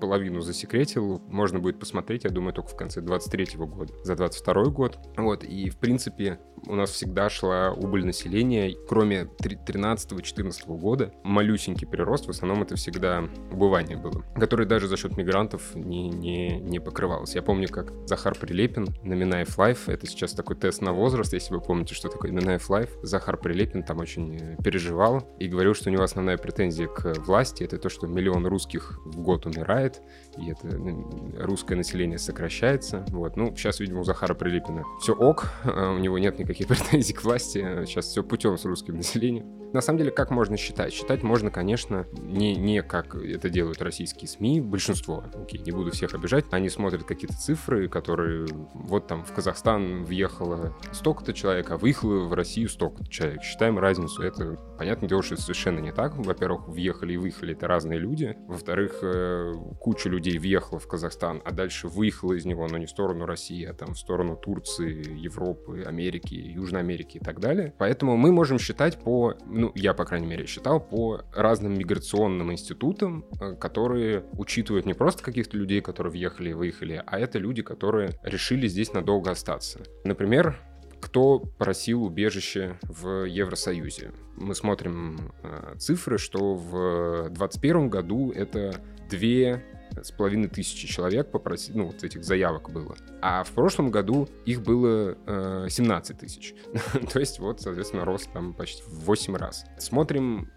половину 0.00 0.40
засекретил, 0.40 1.22
можно 1.28 1.58
будет 1.58 1.78
посмотреть, 1.78 2.24
я 2.24 2.30
думаю, 2.30 2.52
только 2.52 2.70
в 2.70 2.76
конце 2.76 3.00
23 3.00 3.56
года, 3.56 3.94
за 4.02 4.14
22 4.14 4.64
год. 4.66 4.98
Вот, 5.16 5.44
и, 5.44 5.70
в 5.70 5.76
принципе, 5.78 6.38
у 6.66 6.74
нас 6.74 6.90
всегда 6.90 7.28
шла 7.28 7.72
убыль 7.72 8.04
населения, 8.04 8.74
кроме 8.88 9.22
13-14 9.22 10.78
года, 10.78 11.12
малюсенький 11.22 11.86
прирост, 11.86 12.26
в 12.26 12.30
основном 12.30 12.62
это 12.62 12.76
всегда 12.76 13.24
убывание 13.50 13.96
было, 13.96 14.24
которое 14.34 14.66
даже 14.66 14.88
за 14.88 14.96
счет 14.96 15.16
мигрантов 15.16 15.74
не, 15.74 16.08
не, 16.08 16.58
не 16.58 16.80
покрывалось. 16.80 17.34
Я 17.34 17.42
помню, 17.42 17.68
как 17.68 17.92
Захар 18.06 18.36
Прилепин 18.38 18.88
на 19.02 19.14
Минаев 19.14 19.56
Live, 19.58 19.88
это 19.88 20.06
сейчас 20.06 20.32
такой 20.32 20.56
тест 20.56 20.82
на 20.82 20.92
возраст, 20.92 21.32
если 21.32 21.54
вы 21.54 21.60
помните, 21.60 21.94
что 21.94 22.08
такое 22.08 22.30
Минаев 22.30 22.68
Live, 22.68 22.90
Захар 23.02 23.36
Прилепин 23.36 23.82
там 23.82 23.98
очень 23.98 24.36
э, 24.36 24.56
переживал 24.62 25.28
и 25.38 25.48
говорил, 25.48 25.65
что 25.74 25.90
у 25.90 25.92
него 25.92 26.02
основная 26.02 26.36
претензия 26.36 26.88
к 26.88 27.14
власти 27.18 27.64
это 27.64 27.78
то, 27.78 27.88
что 27.88 28.06
миллион 28.06 28.46
русских 28.46 28.98
в 29.04 29.20
год 29.20 29.46
умирает, 29.46 30.02
и 30.38 30.50
это 30.50 30.66
ну, 30.66 31.10
русское 31.38 31.74
население 31.74 32.18
сокращается. 32.18 33.04
Вот. 33.08 33.36
Ну, 33.36 33.54
сейчас, 33.56 33.80
видимо, 33.80 34.00
у 34.00 34.04
Захара 34.04 34.34
Прилепина 34.34 34.84
все 35.00 35.14
ок, 35.14 35.52
а 35.64 35.92
у 35.92 35.98
него 35.98 36.18
нет 36.18 36.38
никаких 36.38 36.66
претензий 36.68 37.14
к 37.14 37.24
власти, 37.24 37.58
сейчас 37.86 38.06
все 38.06 38.22
путем 38.22 38.56
с 38.56 38.64
русским 38.64 38.96
населением. 38.96 39.65
На 39.72 39.80
самом 39.80 39.98
деле, 39.98 40.10
как 40.10 40.30
можно 40.30 40.56
считать? 40.56 40.92
Считать 40.92 41.22
можно, 41.22 41.50
конечно, 41.50 42.06
не, 42.18 42.54
не 42.56 42.82
как 42.82 43.14
это 43.14 43.50
делают 43.50 43.82
российские 43.82 44.28
СМИ, 44.28 44.60
большинство, 44.60 45.24
окей, 45.34 45.60
не 45.60 45.72
буду 45.72 45.90
всех 45.90 46.14
обижать, 46.14 46.44
они 46.50 46.68
смотрят 46.68 47.04
какие-то 47.04 47.36
цифры, 47.36 47.88
которые, 47.88 48.46
вот 48.74 49.06
там 49.06 49.24
в 49.24 49.32
Казахстан 49.32 50.04
въехало 50.04 50.76
столько-то 50.92 51.32
человек, 51.32 51.70
а 51.70 51.76
выехало 51.76 52.26
в 52.26 52.34
Россию 52.34 52.68
столько-то 52.68 53.10
человек. 53.10 53.42
Считаем 53.42 53.78
разницу, 53.78 54.22
это, 54.22 54.58
понятное 54.78 55.08
дело, 55.08 55.22
что 55.22 55.34
это 55.34 55.42
совершенно 55.42 55.80
не 55.80 55.92
так. 55.92 56.16
Во-первых, 56.16 56.68
въехали 56.68 57.14
и 57.14 57.16
выехали 57.16 57.52
это 57.52 57.66
разные 57.66 57.98
люди. 57.98 58.36
Во-вторых, 58.46 58.98
э, 59.02 59.52
куча 59.80 60.08
людей 60.08 60.38
въехала 60.38 60.78
в 60.78 60.86
Казахстан, 60.86 61.42
а 61.44 61.52
дальше 61.52 61.88
выехала 61.88 62.34
из 62.34 62.44
него, 62.44 62.66
но 62.68 62.78
не 62.78 62.86
в 62.86 62.90
сторону 62.90 63.26
России, 63.26 63.64
а 63.64 63.74
там 63.74 63.94
в 63.94 63.98
сторону 63.98 64.36
Турции, 64.36 65.18
Европы, 65.18 65.84
Америки, 65.86 66.34
Южной 66.34 66.80
Америки 66.80 67.18
и 67.18 67.20
так 67.20 67.40
далее. 67.40 67.74
Поэтому 67.78 68.16
мы 68.16 68.32
можем 68.32 68.58
считать 68.58 68.98
по 68.98 69.34
ну, 69.56 69.72
я, 69.74 69.94
по 69.94 70.04
крайней 70.04 70.26
мере, 70.26 70.46
считал, 70.46 70.80
по 70.80 71.22
разным 71.32 71.74
миграционным 71.74 72.52
институтам, 72.52 73.24
э, 73.40 73.54
которые 73.56 74.24
учитывают 74.32 74.86
не 74.86 74.94
просто 74.94 75.22
каких-то 75.22 75.56
людей, 75.56 75.80
которые 75.80 76.12
въехали 76.12 76.50
и 76.50 76.52
выехали, 76.52 77.02
а 77.06 77.18
это 77.18 77.38
люди, 77.38 77.62
которые 77.62 78.10
решили 78.22 78.68
здесь 78.68 78.92
надолго 78.92 79.30
остаться. 79.30 79.80
Например, 80.04 80.60
кто 81.00 81.38
просил 81.38 82.04
убежище 82.04 82.78
в 82.82 83.24
Евросоюзе. 83.24 84.12
Мы 84.36 84.54
смотрим 84.54 85.32
э, 85.42 85.74
цифры, 85.78 86.18
что 86.18 86.54
в 86.54 87.28
2021 87.28 87.88
году 87.88 88.32
это 88.32 88.80
две 89.08 89.64
с 90.02 90.10
половиной 90.10 90.48
тысячи 90.48 90.86
человек 90.86 91.30
попросили, 91.30 91.78
ну, 91.78 91.86
вот 91.86 92.02
этих 92.04 92.24
заявок 92.24 92.70
было. 92.70 92.96
А 93.22 93.44
в 93.44 93.50
прошлом 93.52 93.90
году 93.90 94.28
их 94.44 94.62
было 94.62 95.16
э, 95.26 95.66
17 95.68 96.18
тысяч. 96.18 96.54
То 97.12 97.18
есть 97.18 97.38
вот, 97.38 97.60
соответственно, 97.60 98.04
рост 98.04 98.30
там 98.32 98.54
почти 98.54 98.82
в 98.82 99.04
8 99.04 99.36
раз. 99.36 99.64
Смотрим 99.78 100.50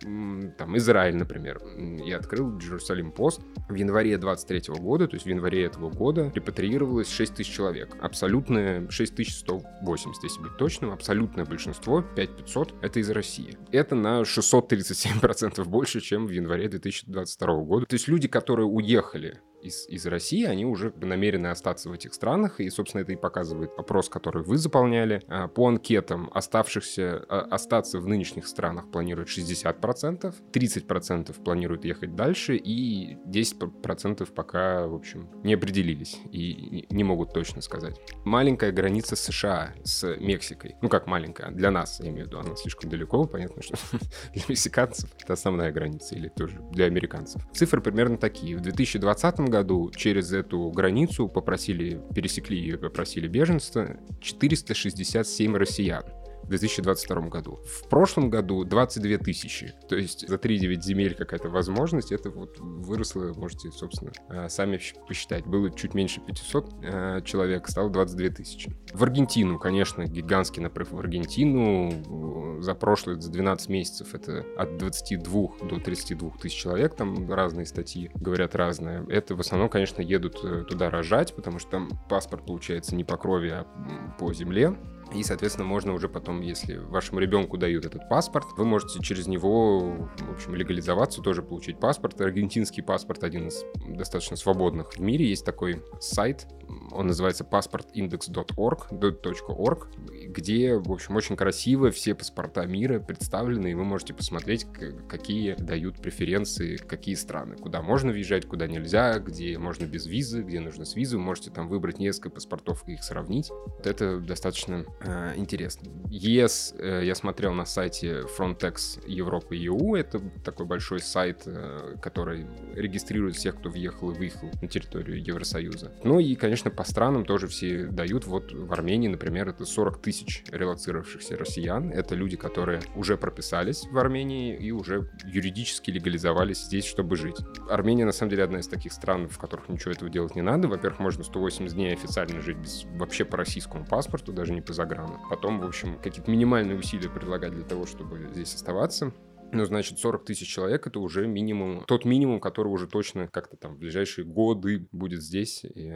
там 0.58 0.78
Израиль, 0.78 1.16
например. 1.16 1.62
Я 2.04 2.18
открыл 2.18 2.58
Jerusalem 2.58 3.14
Post. 3.14 3.42
В 3.70 3.76
январе 3.76 4.18
23 4.18 4.74
года, 4.76 5.08
то 5.08 5.16
есть 5.16 5.26
в 5.26 5.30
январе 5.30 5.66
этого 5.66 5.90
года, 5.90 6.32
репатриировалось 6.34 7.10
6 7.10 7.36
тысяч 7.36 7.54
человек. 7.54 7.96
Абсолютное 8.02 8.90
6180, 8.90 10.24
если 10.24 10.42
быть 10.42 10.58
точным. 10.58 10.92
Абсолютное 10.92 11.46
большинство, 11.46 12.02
5500, 12.02 12.76
это 12.82 13.00
из 13.00 13.10
России. 13.10 13.58
Это 13.72 13.96
на 13.96 14.22
637% 14.22 15.64
больше, 15.66 16.02
чем 16.02 16.28
в 16.28 16.32
январе 16.32 16.68
2022 16.68 17.56
года. 17.64 17.86
То 17.86 17.94
есть 17.96 18.08
люди, 18.08 18.28
которые 18.28 18.66
уехали 18.66 19.29
here. 19.30 19.42
Из, 19.62 19.88
из 19.88 20.06
России, 20.06 20.46
они 20.46 20.66
уже 20.66 20.94
намерены 21.02 21.48
остаться 21.48 21.90
в 21.90 21.94
этих 21.94 22.14
странах, 22.14 22.60
и, 22.60 22.70
собственно, 22.70 23.02
это 23.02 23.12
и 23.12 23.16
показывает 23.16 23.72
опрос, 23.78 24.10
который 24.10 24.44
вы 24.44 24.58
заполняли. 24.58 25.22
А, 25.28 25.48
по 25.48 25.68
анкетам 25.68 26.30
оставшихся 26.34 27.26
а, 27.30 27.42
остаться 27.52 28.00
в 28.00 28.08
нынешних 28.08 28.48
странах 28.48 28.92
планируют 28.92 29.30
60%, 29.30 30.34
30% 30.52 31.44
планируют 31.44 31.86
ехать 31.86 32.16
дальше, 32.16 32.56
и 32.56 33.18
10% 33.26 34.32
пока, 34.34 34.88
в 34.88 34.96
общем, 34.96 35.30
не 35.44 35.54
определились 35.54 36.20
и 36.32 36.88
не 36.90 37.04
могут 37.04 37.34
точно 37.34 37.62
сказать. 37.62 38.00
Маленькая 38.26 38.72
граница 38.72 39.16
США 39.16 39.74
с 39.84 40.16
Мексикой. 40.18 40.76
Ну, 40.82 40.90
как 40.90 41.08
маленькая, 41.08 41.52
для 41.52 41.72
нас, 41.72 42.00
я 42.00 42.10
имею 42.10 42.26
в 42.26 42.28
виду, 42.28 42.40
она 42.40 42.56
слишком 42.56 42.90
далеко, 42.90 43.26
понятно, 43.26 43.62
что 43.62 43.76
для 44.34 44.44
мексиканцев 44.48 45.10
это 45.22 45.34
основная 45.34 45.72
граница, 45.72 46.16
или 46.16 46.30
тоже 46.30 46.62
для 46.72 46.86
американцев. 46.86 47.42
Цифры 47.54 47.82
примерно 47.82 48.18
такие. 48.18 48.58
В 48.58 48.62
2020 48.62 49.49
году 49.50 49.92
через 49.96 50.32
эту 50.34 50.70
границу 50.72 51.28
попросили, 51.28 52.02
пересекли 52.14 52.60
и 52.60 52.76
попросили 52.76 53.28
беженства 53.28 53.98
467 54.22 55.56
россиян 55.56 56.04
в 56.44 56.50
2022 56.50 57.22
году. 57.30 57.60
В 57.66 57.88
прошлом 57.88 58.30
году 58.30 58.64
22 58.64 59.18
тысячи. 59.18 59.74
То 59.88 59.96
есть 59.96 60.28
за 60.28 60.36
3-9 60.36 60.82
земель 60.82 61.16
какая-то 61.16 61.50
возможность. 61.50 62.12
Это 62.12 62.30
вот 62.30 62.58
выросло, 62.60 63.34
можете, 63.36 63.72
собственно, 63.72 64.12
э, 64.30 64.50
сами 64.50 64.80
посчитать. 65.08 65.46
Было 65.46 65.70
чуть 65.72 65.94
меньше 65.94 66.22
500 66.22 66.74
э, 66.82 67.22
человек, 67.24 67.68
стало 67.68 67.90
22 67.90 68.30
тысячи. 68.30 68.76
В 68.94 69.04
Аргентину, 69.04 69.60
конечно, 69.60 70.06
гигантский 70.06 70.62
наплыв 70.62 70.92
в 70.92 71.00
Аргентину. 71.00 72.62
За 72.62 72.76
прошлые, 72.76 73.22
за 73.22 73.32
12 73.32 73.70
месяцев 73.70 74.14
это 74.14 74.46
от 74.58 74.78
22 74.78 75.68
до 75.70 75.80
32 75.80 76.32
тысяч 76.42 76.58
человек. 76.58 76.96
Там 76.96 77.32
разные 77.32 77.66
статьи 77.66 78.12
говорят 78.16 78.56
разное. 78.56 79.06
Это 79.08 79.36
в 79.36 79.40
основном, 79.40 79.70
конечно, 79.70 80.02
едут 80.02 80.40
э, 80.44 80.66
туда 80.68 80.90
рожать, 80.90 81.36
потому 81.36 81.60
что 81.60 81.72
там 81.72 81.90
паспорт 82.10 82.46
получается 82.46 82.96
не 82.96 83.04
по 83.04 83.18
крови, 83.18 83.50
а 83.50 84.16
по 84.20 84.34
земле. 84.34 84.76
И, 85.14 85.24
соответственно, 85.24 85.68
можно 85.68 85.94
уже 85.94 86.08
потом, 86.08 86.42
если 86.42 86.78
вашему 86.78 87.20
ребенку 87.20 87.58
дают 87.58 87.86
этот 87.86 88.08
паспорт, 88.10 88.46
вы 88.58 88.66
можете 88.66 89.00
через 89.02 89.28
него, 89.28 90.10
в 90.20 90.32
общем, 90.32 90.54
легализоваться, 90.56 91.22
тоже 91.22 91.42
получить 91.42 91.80
паспорт. 91.80 92.22
Аргентинский 92.22 92.84
паспорт 92.84 93.24
один 93.24 93.48
из 93.48 93.66
достаточно 93.88 94.38
свободных 94.38 94.94
в 94.94 95.00
мире. 95.00 95.28
Есть 95.28 95.46
такой 95.46 95.84
сайт, 96.00 96.48
он 96.92 97.08
называется 97.08 97.44
passportindex.org, 97.44 98.92
.org, 98.92 99.88
где, 100.28 100.76
в 100.76 100.92
общем, 100.92 101.16
очень 101.16 101.36
красиво 101.36 101.92
все 101.92 102.16
паспорта 102.16 102.66
мира 102.66 103.00
представлены, 103.00 103.72
и 103.72 103.74
вы 103.74 103.84
можете 103.84 104.14
посмотреть, 104.14 104.66
какие 105.08 105.56
дают 105.56 106.02
преференции, 106.02 106.78
какие 106.78 107.16
страны, 107.16 107.56
куда 107.56 107.82
можно 107.82 108.12
въезжать, 108.12 108.46
куда 108.46 108.68
нельзя, 108.68 109.20
где 109.20 109.58
можно 109.58 109.86
без 109.86 110.06
визы, 110.06 110.42
где 110.42 110.60
нужно 110.60 110.86
с 110.86 110.96
визой. 110.96 111.20
Можете 111.20 111.52
там 111.52 111.68
выбрать 111.68 112.00
несколько 112.00 112.30
паспортов 112.30 112.84
и 112.88 112.94
их 112.94 113.04
сравнить. 113.04 113.50
Вот 113.50 113.86
это 113.86 114.20
достаточно 114.20 114.86
э, 115.02 115.34
интересно. 115.36 115.90
ЕС 116.10 116.74
э, 116.78 117.02
я 117.06 117.16
смотрел 117.16 117.54
на 117.54 117.66
сайте 117.66 118.24
Frontex 118.38 119.06
Европы 119.08 119.58
EU. 119.58 119.98
Это 119.98 120.20
такой 120.44 120.66
большой 120.66 121.00
сайт, 121.00 121.44
э, 121.46 121.96
который 122.02 122.46
регистрирует 122.74 123.36
всех, 123.36 123.58
кто 123.58 123.70
въехал 123.70 124.12
и 124.12 124.18
выехал 124.18 124.50
на 124.62 124.68
территорию 124.68 125.24
Евросоюза. 125.24 125.92
Ну 126.04 126.20
и, 126.20 126.36
конечно, 126.36 126.72
по 126.80 126.86
странам 126.86 127.26
тоже 127.26 127.48
все 127.48 127.88
дают. 127.88 128.26
Вот 128.26 128.54
в 128.54 128.72
Армении, 128.72 129.10
например, 129.10 129.50
это 129.50 129.66
40 129.66 130.02
тысяч 130.02 130.46
релацировавшихся 130.50 131.36
россиян. 131.36 131.92
Это 131.92 132.16
люди, 132.16 132.38
которые 132.38 132.82
уже 132.96 133.18
прописались 133.18 133.86
в 133.92 133.98
Армении 133.98 134.56
и 134.56 134.72
уже 134.72 135.12
юридически 135.26 135.92
легализовались 135.92 136.64
здесь, 136.64 136.86
чтобы 136.86 137.18
жить. 137.18 137.36
Армения, 137.70 138.06
на 138.06 138.14
самом 138.14 138.30
деле, 138.30 138.46
одна 138.46 138.60
из 138.60 138.70
таких 138.70 138.94
стран, 138.94 139.28
в 139.28 139.38
которых 139.38 139.68
ничего 139.68 139.92
этого 139.92 140.10
делать 140.10 140.38
не 140.38 140.42
надо. 140.42 140.70
Во-первых, 140.70 141.02
можно 141.02 141.26
180 141.26 141.76
дней 141.76 141.92
официально 141.92 142.40
жить 142.40 142.56
без, 142.56 142.86
вообще 142.96 143.26
по 143.26 143.36
российскому 143.36 143.86
паспорту, 143.86 144.32
даже 144.32 144.54
не 144.54 144.62
по 144.62 144.72
заграну. 144.72 145.20
Потом, 145.30 145.60
в 145.60 145.66
общем, 145.66 146.00
какие-то 146.02 146.32
минимальные 146.32 146.78
усилия 146.80 147.10
предлагать 147.10 147.52
для 147.56 147.66
того, 147.66 147.88
чтобы 147.88 148.30
здесь 148.32 148.56
оставаться. 148.56 149.12
Ну, 149.52 149.66
значит, 149.66 150.00
40 150.00 150.24
тысяч 150.24 150.48
человек— 150.48 150.88
это 150.88 151.02
уже 151.02 151.28
минимум, 151.28 151.84
тот 151.88 152.06
минимум, 152.06 152.40
который 152.40 152.70
уже 152.70 152.88
точно 152.88 153.28
как-то 153.28 153.58
там 153.58 153.76
в 153.76 153.80
ближайшие 153.80 154.24
годы 154.24 154.88
будет 154.94 155.22
здесь 155.22 155.66
и, 155.66 155.94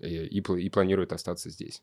и, 0.00 0.26
и, 0.26 0.40
и 0.40 0.70
планирует 0.70 1.12
остаться 1.12 1.50
здесь. 1.50 1.82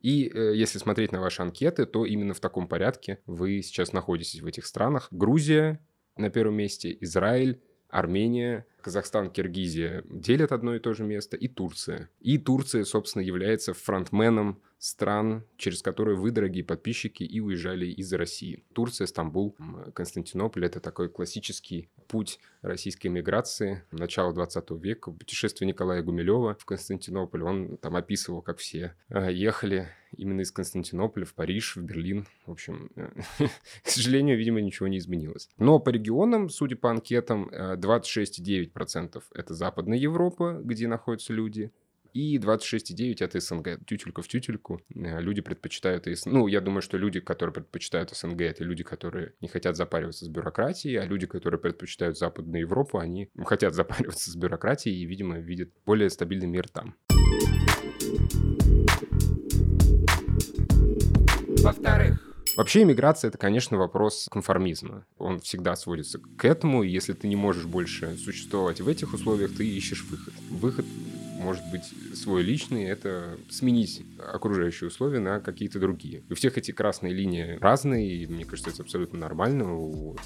И 0.00 0.30
э, 0.34 0.54
если 0.54 0.78
смотреть 0.78 1.12
на 1.12 1.20
ваши 1.20 1.40
анкеты, 1.40 1.86
то 1.86 2.04
именно 2.04 2.34
в 2.34 2.40
таком 2.40 2.68
порядке 2.68 3.20
вы 3.26 3.62
сейчас 3.62 3.92
находитесь 3.92 4.40
в 4.42 4.46
этих 4.46 4.66
странах. 4.66 5.08
Грузия 5.10 5.80
на 6.16 6.28
первом 6.30 6.56
месте, 6.56 6.96
Израиль, 7.00 7.60
Армения, 7.88 8.66
Казахстан, 8.80 9.30
Киргизия 9.30 10.04
делят 10.10 10.52
одно 10.52 10.74
и 10.74 10.78
то 10.78 10.92
же 10.94 11.04
место, 11.04 11.36
и 11.36 11.48
Турция. 11.48 12.10
И 12.20 12.38
Турция, 12.38 12.84
собственно, 12.84 13.22
является 13.22 13.72
фронтменом 13.72 14.60
стран, 14.84 15.46
через 15.56 15.80
которые 15.80 16.14
вы, 16.14 16.30
дорогие 16.30 16.62
подписчики, 16.62 17.22
и 17.22 17.40
уезжали 17.40 17.86
из 17.86 18.12
России. 18.12 18.64
Турция, 18.74 19.06
Стамбул, 19.06 19.56
Константинополь— 19.94 20.66
это 20.66 20.78
такой 20.78 21.08
классический 21.08 21.88
путь 22.06 22.38
российской 22.60 23.06
миграции 23.06 23.82
начала 23.90 24.34
20 24.34 24.70
века. 24.72 25.10
Путешествие 25.10 25.68
Николая 25.68 26.02
Гумилева 26.02 26.54
в 26.60 26.66
Константинополь, 26.66 27.42
он 27.44 27.78
там 27.78 27.96
описывал, 27.96 28.42
как 28.42 28.58
все 28.58 28.94
э, 29.08 29.32
ехали 29.32 29.88
именно 30.14 30.42
из 30.42 30.52
Константинополя 30.52 31.24
в 31.24 31.32
Париж, 31.32 31.76
в 31.76 31.82
Берлин. 31.82 32.26
В 32.44 32.52
общем, 32.52 32.90
э, 32.96 33.08
к 33.82 33.88
сожалению, 33.88 34.36
видимо, 34.36 34.60
ничего 34.60 34.86
не 34.86 34.98
изменилось. 34.98 35.48
Но 35.56 35.78
по 35.78 35.88
регионам, 35.88 36.50
судя 36.50 36.76
по 36.76 36.90
анкетам, 36.90 37.48
26,9% 37.50 39.16
э, 39.16 39.20
это 39.34 39.54
Западная 39.54 39.96
Европа, 39.96 40.60
где 40.62 40.88
находятся 40.88 41.32
люди, 41.32 41.72
и 42.14 42.38
26,9 42.38 43.16
это 43.18 43.40
СНГ. 43.40 43.84
Тютелька 43.86 44.22
в 44.22 44.28
тютельку. 44.28 44.80
Э, 44.94 45.20
люди 45.20 45.40
предпочитают 45.40 46.06
СНГ. 46.06 46.32
Ну, 46.32 46.46
я 46.46 46.60
думаю, 46.60 46.80
что 46.80 46.96
люди, 46.96 47.18
которые 47.18 47.52
предпочитают 47.52 48.10
СНГ, 48.10 48.40
это 48.42 48.62
люди, 48.62 48.84
которые 48.84 49.34
не 49.40 49.48
хотят 49.48 49.76
запариваться 49.76 50.24
с 50.24 50.28
бюрократией, 50.28 51.00
а 51.00 51.04
люди, 51.04 51.26
которые 51.26 51.60
предпочитают 51.60 52.16
Западную 52.16 52.60
Европу, 52.60 52.98
они 52.98 53.28
хотят 53.44 53.74
запариваться 53.74 54.30
с 54.30 54.36
бюрократией 54.36 54.96
и, 54.96 55.04
видимо, 55.04 55.38
видят 55.38 55.70
более 55.84 56.08
стабильный 56.08 56.46
мир 56.46 56.68
там. 56.68 56.94
Во-вторых, 61.62 62.30
Вообще 62.56 62.82
иммиграция— 62.82 63.28
это, 63.30 63.38
конечно, 63.38 63.76
вопрос 63.76 64.28
конформизма. 64.30 65.06
Он 65.18 65.40
всегда 65.40 65.74
сводится 65.74 66.20
к 66.20 66.44
этому, 66.44 66.84
и 66.84 66.88
если 66.88 67.12
ты 67.12 67.26
не 67.26 67.34
можешь 67.34 67.64
больше 67.64 68.16
существовать 68.16 68.80
в 68.80 68.86
этих 68.86 69.12
условиях, 69.12 69.56
ты 69.56 69.66
ищешь 69.66 70.04
выход. 70.04 70.34
Выход 70.50 70.86
может 71.44 71.62
быть 71.70 71.84
свой 72.16 72.42
личный, 72.42 72.84
это 72.84 73.38
сменить 73.50 74.02
окружающие 74.18 74.88
условия 74.88 75.20
на 75.20 75.40
какие-то 75.40 75.78
другие. 75.78 76.22
У 76.30 76.34
всех 76.34 76.58
эти 76.58 76.72
красные 76.72 77.12
линии 77.12 77.58
разные, 77.60 78.16
и 78.16 78.26
мне 78.26 78.44
кажется, 78.44 78.70
это 78.70 78.82
абсолютно 78.82 79.18
нормально. 79.18 79.64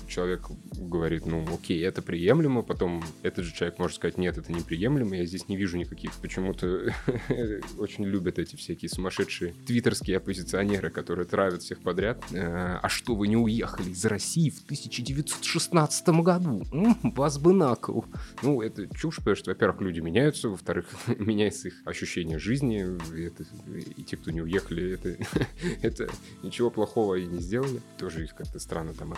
Человек 0.07 0.49
говорит, 0.77 1.27
ну 1.27 1.45
окей, 1.53 1.85
это 1.85 2.01
приемлемо, 2.03 2.63
потом 2.63 3.05
этот 3.23 3.45
же 3.45 3.55
человек 3.55 3.79
может 3.79 3.97
сказать, 3.97 4.19
нет, 4.19 4.39
это 4.39 4.53
неприемлемо, 4.53 5.17
я 5.17 5.27
здесь 5.27 5.49
не 5.49 5.57
вижу 5.57 5.77
никаких. 5.77 6.13
Почему-то 6.23 6.95
очень 7.79 8.05
любят 8.05 8.39
эти 8.39 8.57
всякие 8.57 8.89
сумасшедшие 8.89 9.55
твиттерские 9.67 10.19
оппозиционеры, 10.19 10.91
которые 10.91 11.27
травят 11.27 11.63
всех 11.63 11.81
подряд. 11.81 12.23
Э, 12.33 12.79
а 12.83 12.89
что, 12.89 13.15
вы 13.15 13.29
не 13.29 13.37
уехали 13.37 13.91
из 13.91 14.05
России 14.05 14.51
в 14.51 14.63
1916 14.65 16.09
году? 16.09 16.63
Вас 17.03 17.39
бы 17.39 17.53
накол. 17.53 18.05
Ну, 18.43 18.63
это 18.63 18.87
чушь, 18.95 19.17
потому 19.17 19.37
что, 19.37 19.51
во-первых, 19.51 19.81
люди 19.81 20.01
меняются, 20.01 20.49
во-вторых, 20.49 20.87
меняется 21.19 21.69
их 21.69 21.75
ощущение 21.85 22.39
жизни, 22.39 22.87
и, 23.15 23.23
это, 23.23 23.45
и 23.97 24.03
те, 24.03 24.17
кто 24.17 24.31
не 24.31 24.43
уехали, 24.43 24.93
это, 24.93 25.17
это 25.83 26.09
ничего 26.43 26.71
плохого 26.71 27.15
и 27.15 27.27
не 27.27 27.41
сделали. 27.41 27.81
Тоже 27.99 28.25
их 28.25 28.35
как-то 28.35 28.59
странно 28.59 28.95
там 28.95 29.15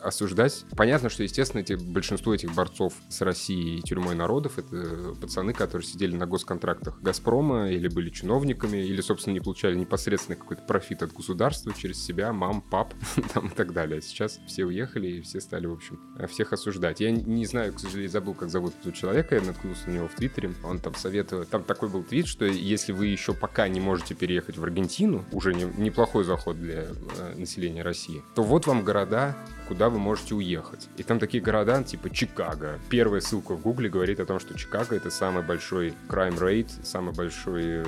осуждать. 0.00 0.64
Понятно, 0.76 1.08
что, 1.08 1.22
естественно, 1.22 1.60
эти, 1.60 1.74
большинство 1.74 2.34
этих 2.34 2.54
борцов 2.54 2.94
с 3.08 3.20
Россией 3.20 3.78
и 3.78 3.82
тюрьмой 3.82 4.14
народов— 4.14 4.58
это 4.58 5.14
пацаны, 5.20 5.52
которые 5.52 5.86
сидели 5.86 6.14
на 6.14 6.26
госконтрактах 6.26 7.00
«Газпрома» 7.00 7.70
или 7.70 7.88
были 7.88 8.10
чиновниками, 8.10 8.78
или, 8.78 9.00
собственно, 9.00 9.34
не 9.34 9.40
получали 9.40 9.76
непосредственно 9.76 10.36
какой-то 10.36 10.62
профит 10.62 11.02
от 11.02 11.12
государства 11.12 11.72
через 11.72 12.02
себя, 12.02 12.32
мам, 12.32 12.60
пап 12.60 12.94
там, 13.34 13.48
и 13.48 13.50
так 13.50 13.72
далее. 13.72 14.00
Сейчас 14.00 14.40
все 14.46 14.64
уехали, 14.64 15.08
и 15.08 15.20
все 15.20 15.40
стали, 15.40 15.66
в 15.66 15.72
общем, 15.72 16.00
всех 16.28 16.52
осуждать. 16.52 17.00
Я 17.00 17.10
не 17.10 17.46
знаю, 17.46 17.72
к 17.72 17.80
сожалению, 17.80 18.10
забыл, 18.10 18.34
как 18.34 18.50
зовут 18.50 18.74
этого 18.80 18.94
человека, 18.94 19.34
я 19.34 19.42
наткнулся 19.42 19.88
на 19.88 19.94
него 19.94 20.08
в 20.08 20.14
Твиттере. 20.14 20.52
Он 20.64 20.78
там 20.78 20.94
советую. 21.22 21.46
Там 21.46 21.62
такой 21.62 21.88
был 21.88 22.02
твит, 22.02 22.26
что 22.26 22.44
если 22.44 22.92
вы 22.92 23.06
еще 23.06 23.34
пока 23.34 23.68
не 23.68 23.80
можете 23.80 24.14
переехать 24.14 24.58
в 24.58 24.64
Аргентину, 24.64 25.24
уже 25.32 25.54
не, 25.54 25.64
неплохой 25.64 26.24
заход 26.24 26.58
для 26.58 26.82
э, 26.82 27.34
населения 27.36 27.82
России, 27.82 28.22
то 28.34 28.42
вот 28.42 28.66
вам 28.66 28.84
города, 28.84 29.36
куда 29.72 29.88
вы 29.88 29.98
можете 29.98 30.34
уехать. 30.34 30.86
И 30.98 31.02
там 31.02 31.18
такие 31.18 31.42
города, 31.42 31.82
типа 31.82 32.10
Чикаго. 32.10 32.78
Первая 32.90 33.22
ссылка 33.22 33.54
в 33.54 33.62
Гугле 33.62 33.88
говорит 33.88 34.20
о 34.20 34.26
том, 34.26 34.38
что 34.38 34.52
Чикаго 34.52 34.94
это 34.94 35.10
самый 35.10 35.42
большой 35.42 35.94
crime 36.10 36.38
rate, 36.38 36.70
самый 36.82 37.14
большой, 37.14 37.82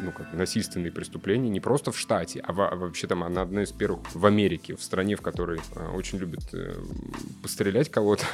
ну, 0.00 0.10
как 0.10 0.32
насильственные 0.32 0.90
преступления 0.90 1.48
не 1.48 1.60
просто 1.60 1.92
в 1.92 1.98
штате, 1.98 2.40
а, 2.40 2.50
а 2.50 2.74
вообще 2.74 3.06
там 3.06 3.22
она 3.22 3.42
одна 3.42 3.62
из 3.62 3.70
первых 3.70 4.12
в 4.12 4.26
Америке, 4.26 4.74
в 4.74 4.82
стране, 4.82 5.14
в 5.14 5.22
которой 5.22 5.60
э, 5.76 5.88
очень 5.94 6.18
любят 6.18 6.42
э, 6.52 6.74
пострелять 7.42 7.92
кого-то, 7.92 8.24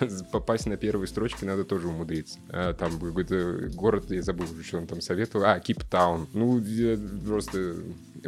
попасть 0.32 0.66
на 0.66 0.76
первые 0.76 1.06
строчки 1.06 1.44
надо 1.44 1.62
тоже 1.62 1.86
умудриться. 1.86 2.40
А, 2.48 2.74
там 2.74 2.98
какой-то 2.98 3.70
город, 3.72 4.10
я 4.10 4.22
забыл 4.22 4.46
что 4.64 4.78
он 4.78 4.88
там 4.88 5.00
советовал. 5.00 5.44
А, 5.44 5.60
Кейптаун. 5.60 6.26
Ну, 6.32 6.60
просто 7.24 7.76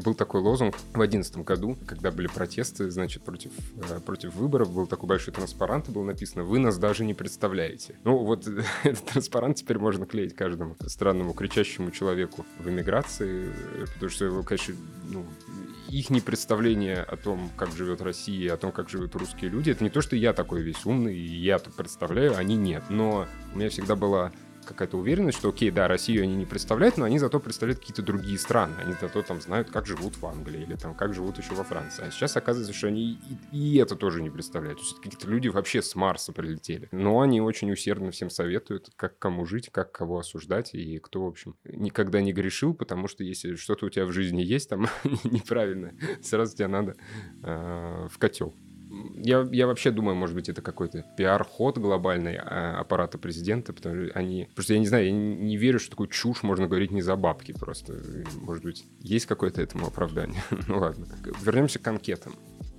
был 0.03 0.15
такой 0.15 0.41
лозунг 0.41 0.77
в 0.93 1.01
одиннадцатом 1.01 1.43
году, 1.43 1.77
когда 1.87 2.11
были 2.11 2.27
протесты, 2.27 2.91
значит, 2.91 3.23
против, 3.23 3.51
э, 3.77 4.01
против 4.05 4.35
выборов, 4.35 4.73
был 4.73 4.87
такой 4.87 5.09
большой 5.09 5.35
транспарант, 5.35 5.89
и 5.89 5.93
было 5.93 6.05
написано 6.05 6.45
«Вы 6.45 6.59
нас 6.59 6.79
даже 6.79 7.05
не 7.05 7.15
представляете». 7.15 7.99
Ну, 8.05 8.19
вот 8.19 8.47
этот 8.85 9.05
транспарант 9.05 9.57
теперь 9.57 9.79
можно 9.79 10.07
клеить 10.07 10.35
каждому 10.35 10.77
странному 10.87 11.33
кричащему 11.33 11.91
человеку 11.91 12.45
в 12.59 12.69
эмиграции, 12.69 13.49
э, 13.49 13.85
потому 13.95 14.11
что, 14.11 14.43
конечно, 14.43 14.75
ну, 15.11 15.25
их 15.89 16.11
не 16.11 16.21
представление 16.21 17.03
о 17.03 17.17
том, 17.17 17.51
как 17.57 17.71
живет 17.73 18.03
Россия, 18.03 18.55
о 18.55 18.57
том, 18.57 18.73
как 18.73 18.89
живут 18.89 19.15
русские 19.15 19.51
люди, 19.51 19.71
это 19.71 19.85
не 19.85 19.91
то, 19.91 20.01
что 20.01 20.17
я 20.17 20.33
такой 20.33 20.63
весь 20.63 20.85
умный, 20.85 21.17
и 21.17 21.37
я 21.37 21.59
тут 21.59 21.75
представляю, 21.75 22.37
они 22.37 22.57
нет. 22.57 22.85
Но 22.89 23.27
у 23.53 23.59
меня 23.59 23.69
всегда 23.69 23.97
была 23.97 24.33
какая-то 24.65 24.97
уверенность, 24.97 25.39
что, 25.39 25.51
окей, 25.51 25.71
да, 25.71 25.89
Россию 25.89 26.25
они 26.25 26.35
не 26.35 26.47
представляют, 26.47 26.97
но 26.97 27.05
они 27.05 27.19
зато 27.19 27.41
представляют 27.41 27.81
какие-то 27.81 28.03
другие 28.03 28.39
страны. 28.39 28.75
Они 28.85 28.95
зато 29.01 29.23
там 29.23 29.41
знают, 29.41 29.71
как 29.71 29.87
живут 29.87 30.17
в 30.17 30.27
Англии 30.27 30.63
или 30.63 30.75
там 30.77 30.95
как 30.95 31.15
живут 31.15 31.39
еще 31.39 31.55
во 31.55 31.65
Франции. 31.65 32.05
А 32.07 32.11
сейчас 32.11 32.37
оказывается, 32.37 32.75
что 32.75 32.89
они 32.89 33.19
и, 33.53 33.57
и 33.57 33.77
это 33.79 33.97
тоже 33.97 34.23
не 34.23 34.31
представляют. 34.31 34.79
То 34.79 34.85
есть 34.85 35.01
какие-то 35.01 35.29
люди 35.29 35.49
вообще 35.49 35.83
с 35.83 35.95
Марса 35.95 36.33
прилетели. 36.33 36.89
Но 36.93 37.21
они 37.21 37.41
очень 37.41 37.71
усердно 37.73 38.11
всем 38.11 38.31
советуют, 38.31 38.91
как 38.97 39.19
кому 39.19 39.47
жить, 39.47 39.71
как 39.71 39.93
кого 39.93 40.19
осуждать 40.19 40.75
и 40.75 40.99
кто, 40.99 41.25
в 41.25 41.29
общем, 41.29 41.57
никогда 41.65 42.21
не 42.21 42.33
грешил, 42.33 42.75
потому 42.75 43.09
что 43.09 43.25
если 43.25 43.55
что-то 43.57 43.87
у 43.87 43.91
тебя 43.91 44.07
в 44.07 44.13
жизни 44.13 44.43
есть 44.43 44.69
там 44.69 44.87
неправильно, 45.25 45.95
сразу 46.23 46.57
тебе 46.57 46.69
надо 46.69 46.97
э, 47.43 48.09
в 48.11 48.19
котел 48.19 48.55
я, 49.17 49.47
я 49.53 49.67
вообще 49.67 49.91
думаю, 49.91 50.15
может 50.15 50.35
быть, 50.35 50.49
это 50.49 50.63
какой-то 50.63 51.05
пиар-ход 51.17 51.79
глобальный 51.79 52.37
а, 52.37 52.79
аппарата 52.81 53.19
президента, 53.19 53.73
потому 53.73 54.07
что 54.07 54.19
они... 54.19 54.49
Просто 54.55 54.75
я 54.75 54.79
не 54.79 54.87
знаю, 54.87 55.07
я 55.07 55.13
не, 55.13 55.37
не 55.37 55.57
верю, 55.57 55.79
что 55.79 55.91
такую 55.91 56.09
чушь 56.09 56.43
можно 56.43 56.67
говорить 56.67 56.91
не 56.91 57.03
за 57.03 57.17
бабки 57.17 57.53
просто. 57.53 57.95
Может 58.41 58.65
быть, 58.65 58.85
есть 59.01 59.27
какое-то 59.27 59.63
этому 59.63 59.87
оправдание. 59.87 60.43
ну 60.69 60.79
ладно. 60.79 61.07
Вернемся 61.43 61.79
к 61.79 61.87
анкетам. 61.87 62.35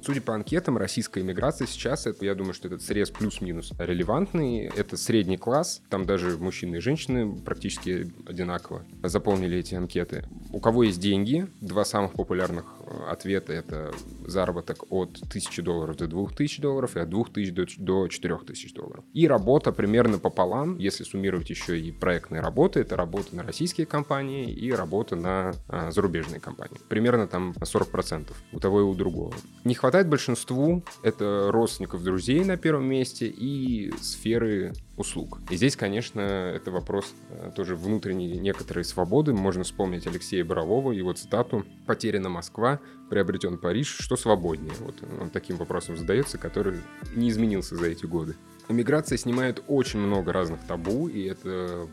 Судя 0.05 0.21
по 0.21 0.35
анкетам, 0.35 0.77
российская 0.77 1.21
иммиграция 1.21 1.65
сейчас, 1.65 2.05
это, 2.05 2.25
я 2.25 2.35
думаю, 2.35 2.53
что 2.53 2.67
этот 2.67 2.83
срез 2.83 3.09
плюс-минус 3.09 3.73
релевантный. 3.79 4.65
Это 4.65 4.97
средний 4.97 5.37
класс, 5.37 5.81
там 5.89 6.05
даже 6.05 6.37
мужчины 6.37 6.75
и 6.75 6.79
женщины 6.79 7.35
практически 7.39 8.13
одинаково 8.27 8.85
заполнили 9.01 9.57
эти 9.57 9.73
анкеты. 9.73 10.23
У 10.51 10.59
кого 10.59 10.83
есть 10.83 10.99
деньги, 10.99 11.47
два 11.59 11.85
самых 11.85 12.13
популярных 12.13 12.65
ответа 13.07 13.53
это 13.53 13.91
заработок 14.25 14.91
от 14.91 15.17
1000 15.17 15.61
долларов 15.61 15.97
до 15.97 16.07
2000 16.07 16.61
долларов 16.61 16.95
и 16.95 16.99
от 16.99 17.09
2000 17.09 17.51
до, 17.51 17.65
до 17.77 18.07
4000 18.07 18.73
долларов. 18.73 19.03
И 19.13 19.27
работа 19.27 19.71
примерно 19.71 20.19
пополам, 20.19 20.77
если 20.77 21.03
суммировать 21.03 21.49
еще 21.49 21.79
и 21.79 21.91
проектные 21.91 22.41
работы, 22.41 22.79
это 22.79 22.95
работа 22.95 23.35
на 23.35 23.43
российские 23.43 23.87
компании 23.87 24.51
и 24.51 24.71
работа 24.71 25.15
на 25.15 25.53
а, 25.67 25.91
зарубежные 25.91 26.39
компании. 26.39 26.79
Примерно 26.89 27.27
там 27.27 27.53
40% 27.61 28.31
у 28.51 28.59
того 28.59 28.81
и 28.81 28.83
у 28.83 28.93
другого. 28.93 29.33
Не 29.63 29.75
хватает 29.75 30.07
большинству, 30.07 30.83
это 31.03 31.49
родственников, 31.51 32.03
друзей 32.03 32.43
на 32.43 32.57
первом 32.57 32.85
месте 32.85 33.27
и 33.27 33.91
сферы 34.01 34.73
услуг. 34.97 35.39
И 35.49 35.55
здесь, 35.57 35.75
конечно, 35.75 36.21
это 36.21 36.71
вопрос 36.71 37.13
э, 37.29 37.51
тоже 37.55 37.75
внутренней 37.75 38.37
некоторой 38.39 38.85
свободы. 38.85 39.33
Можно 39.33 39.63
вспомнить 39.63 40.07
Алексея 40.07 40.45
Борового, 40.45 40.91
его 40.91 41.13
цитату 41.13 41.65
«Потеряна 41.85 42.29
Москва, 42.29 42.79
приобретен 43.09 43.57
Париж, 43.57 43.97
что 43.99 44.15
свободнее?» 44.15 44.73
Вот 44.79 44.95
он 45.19 45.29
таким 45.29 45.57
вопросом 45.57 45.97
задается, 45.97 46.37
который 46.37 46.79
не 47.15 47.29
изменился 47.29 47.75
за 47.75 47.87
эти 47.87 48.05
годы. 48.05 48.35
Миграция 48.69 49.17
снимает 49.17 49.63
очень 49.67 49.99
много 49.99 50.33
разных 50.33 50.59
табу, 50.65 51.07
и 51.07 51.23
это 51.23 51.87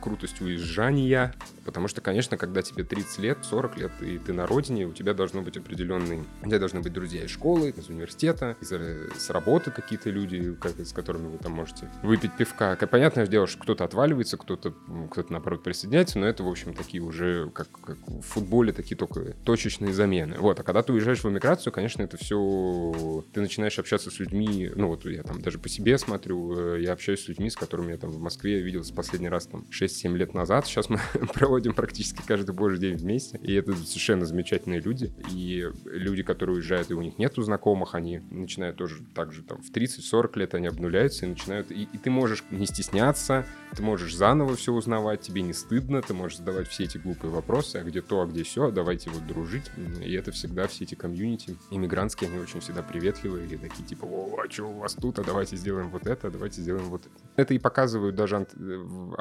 крутость 0.00 0.40
уезжания, 0.40 1.34
потому 1.64 1.88
что, 1.88 2.00
конечно, 2.00 2.36
когда 2.36 2.62
тебе 2.62 2.84
30 2.84 3.18
лет, 3.18 3.38
40 3.42 3.78
лет, 3.78 3.92
и 4.00 4.18
ты 4.18 4.32
на 4.32 4.46
родине, 4.46 4.86
у 4.86 4.92
тебя 4.92 5.14
должно 5.14 5.42
быть 5.42 5.56
определенные... 5.56 6.24
У 6.42 6.46
тебя 6.46 6.58
должны 6.58 6.80
быть 6.80 6.92
друзья 6.92 7.24
из 7.24 7.30
школы, 7.30 7.70
из 7.70 7.88
университета, 7.88 8.56
из, 8.60 8.70
с 8.70 9.30
работы 9.30 9.70
какие-то 9.70 10.10
люди, 10.10 10.54
как, 10.60 10.78
с 10.78 10.92
которыми 10.92 11.28
вы 11.28 11.38
там 11.38 11.52
можете 11.52 11.88
выпить 12.02 12.36
пивка. 12.36 12.76
Как, 12.76 12.90
понятное 12.90 13.26
дело, 13.26 13.46
что 13.46 13.62
кто-то 13.62 13.84
отваливается, 13.84 14.36
кто-то, 14.36 14.74
кто 15.10 15.24
наоборот, 15.28 15.62
присоединяется, 15.62 16.18
но 16.18 16.26
это, 16.26 16.42
в 16.42 16.48
общем, 16.48 16.74
такие 16.74 17.02
уже, 17.02 17.50
как, 17.50 17.68
как 17.70 17.98
в 18.06 18.22
футболе, 18.22 18.72
такие 18.72 18.96
только 18.96 19.34
точечные 19.44 19.92
замены. 19.92 20.36
Вот, 20.38 20.58
а 20.58 20.62
когда 20.62 20.82
ты 20.82 20.92
уезжаешь 20.92 21.22
в 21.22 21.28
эмиграцию, 21.28 21.72
конечно, 21.72 22.02
это 22.02 22.16
все... 22.16 23.24
Ты 23.32 23.40
начинаешь 23.40 23.78
общаться 23.78 24.10
с 24.10 24.18
людьми, 24.18 24.70
ну 24.74 24.88
вот 24.88 25.04
я 25.04 25.22
там 25.22 25.40
даже 25.40 25.58
по 25.58 25.68
себе 25.68 25.96
смотрю, 25.98 26.76
э, 26.76 26.82
я 26.82 26.92
общаюсь 26.92 27.24
с 27.24 27.28
людьми, 27.28 27.50
с 27.50 27.56
которыми 27.56 27.92
я 27.92 27.98
там 27.98 28.10
в 28.10 28.18
Москве 28.18 28.60
виделся 28.60 28.92
последний 28.94 29.28
раз 29.28 29.46
там 29.46 29.66
6-7 29.82 30.16
лет 30.16 30.34
назад. 30.34 30.66
Сейчас 30.66 30.88
мы 30.88 31.00
проводим 31.34 31.74
практически 31.74 32.22
каждый 32.26 32.54
божий 32.54 32.78
день 32.78 32.96
вместе. 32.96 33.38
И 33.42 33.52
это 33.54 33.74
совершенно 33.74 34.24
замечательные 34.24 34.80
люди. 34.80 35.12
И 35.30 35.68
люди, 35.84 36.22
которые 36.22 36.56
уезжают, 36.56 36.90
и 36.90 36.94
у 36.94 37.02
них 37.02 37.18
нету 37.18 37.42
знакомых, 37.42 37.94
они 37.94 38.20
начинают 38.30 38.76
тоже 38.76 39.02
так 39.14 39.32
же 39.32 39.42
там 39.42 39.60
в 39.62 39.70
30-40 39.70 40.38
лет 40.38 40.54
они 40.54 40.66
обнуляются 40.66 41.26
и 41.26 41.28
начинают... 41.28 41.70
И, 41.70 41.88
и 41.92 41.98
ты 41.98 42.10
можешь 42.10 42.44
не 42.50 42.66
стесняться, 42.66 43.46
ты 43.76 43.82
можешь 43.82 44.14
заново 44.14 44.56
все 44.56 44.72
узнавать, 44.72 45.20
тебе 45.20 45.42
не 45.42 45.52
стыдно, 45.52 46.02
ты 46.02 46.14
можешь 46.14 46.38
задавать 46.38 46.68
все 46.68 46.84
эти 46.84 46.98
глупые 46.98 47.30
вопросы, 47.30 47.76
а 47.76 47.84
где 47.84 48.02
то, 48.02 48.20
а 48.22 48.26
где 48.26 48.42
все, 48.42 48.70
давайте 48.70 49.10
вот 49.10 49.26
дружить. 49.26 49.70
И 50.04 50.12
это 50.14 50.32
всегда 50.32 50.66
все 50.66 50.84
эти 50.84 50.94
комьюнити 50.94 51.56
иммигрантские, 51.70 52.30
они 52.30 52.38
очень 52.38 52.60
всегда 52.60 52.82
приветливые 52.82 53.46
и 53.46 53.56
такие 53.56 53.84
типа, 53.84 54.04
о, 54.04 54.40
а 54.40 54.50
что 54.50 54.64
у 54.64 54.78
вас 54.78 54.94
тут, 54.94 55.18
а 55.18 55.24
давайте 55.24 55.56
сделаем 55.56 55.90
вот 55.90 56.06
это, 56.06 56.30
давайте 56.30 56.60
сделаем 56.60 56.86
вот 56.86 57.06
это. 57.06 57.14
Это 57.36 57.54
и 57.54 57.58
показывают 57.58 58.14
даже 58.14 58.46
э, 58.54 59.12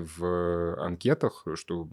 в 0.00 0.76
анкетах, 0.80 1.46
что 1.54 1.88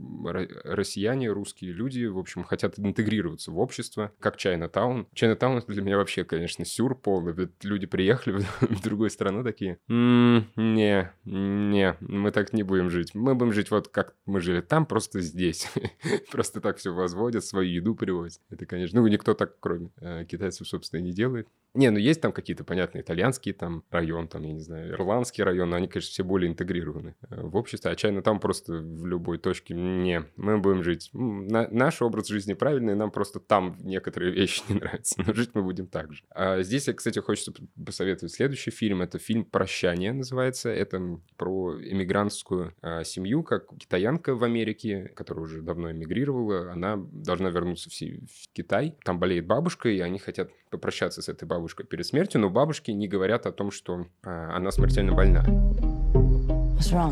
россияне, 0.64 1.30
русские 1.30 1.72
люди, 1.74 2.06
в 2.06 2.18
общем, 2.18 2.44
хотят 2.44 2.80
интегрироваться 2.80 3.52
в 3.52 3.60
общество, 3.60 4.12
как 4.20 4.38
Чайна-таун. 4.38 5.08
Чайна-таун 5.14 5.62
для 5.68 5.82
меня 5.82 5.98
вообще, 5.98 6.24
конечно, 6.24 6.66
сюр 6.66 6.96
полный. 6.96 7.34
Ведь 7.34 7.64
люди 7.64 7.88
приехали 7.88 8.44
в 8.62 8.82
другую 8.84 9.10
страну 9.10 9.44
такие, 9.44 9.80
не, 9.88 11.12
не, 11.26 11.98
мы 12.00 12.32
так 12.32 12.54
не 12.54 12.64
будем 12.64 12.90
жить. 12.90 13.14
Мы 13.14 13.36
будем 13.36 13.54
жить 13.54 13.72
вот 13.72 13.88
как 13.88 14.16
мы 14.26 14.42
жили 14.42 14.62
там, 14.62 14.86
просто 14.86 15.22
здесь. 15.22 15.68
просто 16.32 16.62
так 16.62 16.78
все 16.78 16.94
возводят, 16.94 17.46
свою 17.46 17.70
еду 17.70 17.96
привозят. 17.96 18.42
Это, 18.50 18.66
конечно, 18.66 19.02
ну, 19.02 19.08
никто 19.08 19.34
так, 19.34 19.60
кроме 19.60 19.90
э, 20.02 20.26
китайцев, 20.26 20.68
собственно, 20.68 21.02
не 21.02 21.12
делает. 21.12 21.48
Не, 21.74 21.92
ну 21.92 22.00
есть 22.00 22.22
там 22.22 22.32
какие-то, 22.32 22.64
понятные 22.64 23.04
итальянские 23.04 23.54
там 23.54 23.84
район, 23.92 24.28
там, 24.28 24.44
я 24.44 24.54
не 24.54 24.60
знаю, 24.62 24.92
ирландский 24.94 25.44
район, 25.44 25.70
но 25.70 25.76
они, 25.76 25.88
конечно, 25.88 26.10
все 26.10 26.24
более 26.24 26.50
интегрированы 26.50 27.16
э, 27.30 27.42
в 27.42 27.56
обществе, 27.56 27.92
а 27.92 27.96
чайно 27.96 28.22
там 28.22 28.40
просто 28.40 28.74
в 28.74 29.06
любой 29.06 29.38
точке, 29.38 29.76
не, 29.76 30.24
мы 30.38 30.58
будем 30.58 30.84
жить. 30.84 31.10
На, 31.14 31.68
наш 31.70 32.02
образ 32.02 32.28
жизни 32.28 32.54
правильный, 32.54 32.96
нам 32.96 33.12
просто 33.12 33.40
там 33.40 33.78
некоторые 33.82 34.32
вещи 34.34 34.64
не 34.70 34.76
нравятся, 34.76 35.22
но 35.26 35.34
жить 35.34 35.52
мы 35.54 35.62
будем 35.62 35.88
так 35.88 36.14
же. 36.14 36.24
А 36.32 36.64
здесь, 36.64 36.90
кстати, 36.96 37.20
хочется 37.20 37.54
посоветовать 37.86 38.34
следующий 38.34 38.72
фильм, 38.72 39.02
это 39.02 39.20
фильм 39.20 39.46
«Прощание» 39.46 40.14
называется, 40.14 40.70
это 40.70 41.20
про 41.36 41.76
эмигрантскую 41.80 42.74
а, 42.82 43.04
семью, 43.04 43.44
как 43.44 43.68
китаянка 43.78 44.36
в 44.36 44.44
Америке, 44.44 45.12
которая 45.16 45.44
уже 45.44 45.62
давно 45.62 45.92
эмигрировала, 45.92 46.72
она 46.72 46.98
должна 46.98 47.50
вернуться 47.50 47.90
в, 47.90 47.94
в 47.94 48.54
Китай, 48.54 48.96
там 49.04 49.20
болеет 49.20 49.46
бабушка, 49.46 49.90
и 49.90 50.00
они 50.00 50.18
хотят 50.18 50.50
попрощаться 50.70 51.22
с 51.22 51.30
этой 51.30 51.46
бабушкой 51.46 51.57
перед 51.90 52.06
смертью, 52.06 52.42
но 52.42 52.50
бабушки 52.50 52.92
не 52.92 53.08
говорят 53.08 53.46
о 53.46 53.52
том, 53.52 53.72
что 53.72 54.06
а, 54.24 54.56
она 54.56 54.72
смертельно 54.72 55.14
больна. 55.14 55.44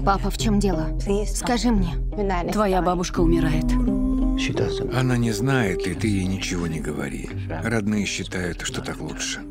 Папа, 0.05 0.29
в 0.29 0.37
чем 0.37 0.59
дело? 0.59 0.87
Скажи 1.25 1.71
мне. 1.71 1.95
Твоя 2.51 2.81
бабушка 2.81 3.21
умирает. 3.21 3.65
Она 4.93 5.17
не 5.17 5.31
знает, 5.31 5.87
и 5.87 5.93
ты 5.93 6.07
ей 6.07 6.25
ничего 6.25 6.67
не 6.67 6.79
говори. 6.79 7.29
Родные 7.63 8.05
считают, 8.05 8.61
что 8.61 8.81
так 8.81 8.99
лучше. 8.99 9.41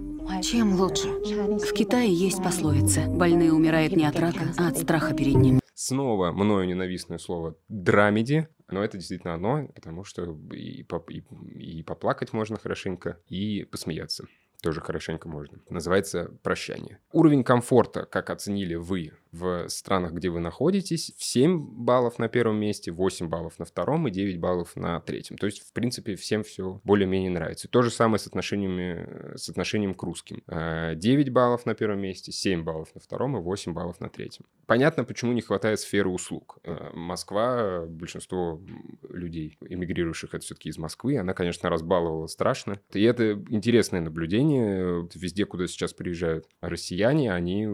Чем 0.42 0.74
лучше? 0.74 1.08
В 1.08 1.72
Китае 1.72 2.12
есть 2.12 2.42
пословица 2.42 3.06
«Больные 3.06 3.52
умирают 3.52 3.96
не 3.96 4.04
от 4.04 4.18
рака, 4.18 4.52
а 4.58 4.68
от 4.68 4.78
страха 4.78 5.14
перед 5.14 5.34
ним». 5.36 5.60
Снова 5.74 6.32
мною 6.32 6.66
ненавистное 6.66 7.18
слово 7.18 7.56
«драмеди», 7.68 8.48
но 8.68 8.82
это 8.82 8.96
действительно 8.96 9.34
оно, 9.34 9.68
потому 9.74 10.04
что 10.04 10.38
и, 10.52 10.82
поп 10.82 11.10
и, 11.10 11.24
и 11.58 11.82
поплакать 11.82 12.32
можно 12.32 12.58
хорошенько, 12.58 13.18
и 13.28 13.64
посмеяться 13.64 14.26
тоже 14.64 14.80
хорошенько 14.80 15.28
можно. 15.28 15.58
Называется 15.68 16.30
«Прощание». 16.42 16.98
Уровень 17.12 17.44
комфорта, 17.44 18.06
как 18.06 18.30
оценили 18.30 18.76
вы 18.76 19.12
в 19.34 19.68
странах, 19.68 20.12
где 20.12 20.30
вы 20.30 20.40
находитесь, 20.40 21.12
в 21.18 21.24
7 21.24 21.58
баллов 21.58 22.18
на 22.18 22.28
первом 22.28 22.56
месте, 22.56 22.92
8 22.92 23.28
баллов 23.28 23.58
на 23.58 23.64
втором 23.64 24.06
и 24.08 24.10
9 24.10 24.38
баллов 24.38 24.76
на 24.76 25.00
третьем. 25.00 25.36
То 25.36 25.46
есть, 25.46 25.60
в 25.60 25.72
принципе, 25.72 26.14
всем 26.14 26.44
все 26.44 26.80
более-менее 26.84 27.30
нравится. 27.30 27.68
То 27.68 27.82
же 27.82 27.90
самое 27.90 28.18
с, 28.18 28.26
отношениями, 28.26 29.36
с 29.36 29.48
отношением 29.48 29.94
к 29.94 30.02
русским. 30.02 30.42
9 30.46 31.28
э, 31.28 31.30
баллов 31.30 31.66
на 31.66 31.74
первом 31.74 32.00
месте, 32.00 32.32
7 32.32 32.62
баллов 32.62 32.94
на 32.94 33.00
втором 33.00 33.36
и 33.36 33.40
8 33.40 33.72
баллов 33.72 34.00
на 34.00 34.08
третьем. 34.08 34.46
Понятно, 34.66 35.04
почему 35.04 35.32
не 35.32 35.42
хватает 35.42 35.80
сферы 35.80 36.08
услуг. 36.08 36.58
Э, 36.62 36.90
Москва, 36.94 37.86
большинство 37.86 38.60
людей, 39.08 39.58
эмигрирующих, 39.60 40.34
это 40.34 40.44
все-таки 40.44 40.68
из 40.68 40.78
Москвы, 40.78 41.18
она, 41.18 41.34
конечно, 41.34 41.68
разбаловала 41.68 42.28
страшно. 42.28 42.80
И 42.92 43.02
это 43.02 43.32
интересное 43.48 44.00
наблюдение. 44.00 45.08
Везде, 45.14 45.44
куда 45.44 45.66
сейчас 45.66 45.92
приезжают 45.92 46.46
россияне, 46.60 47.32
они 47.32 47.68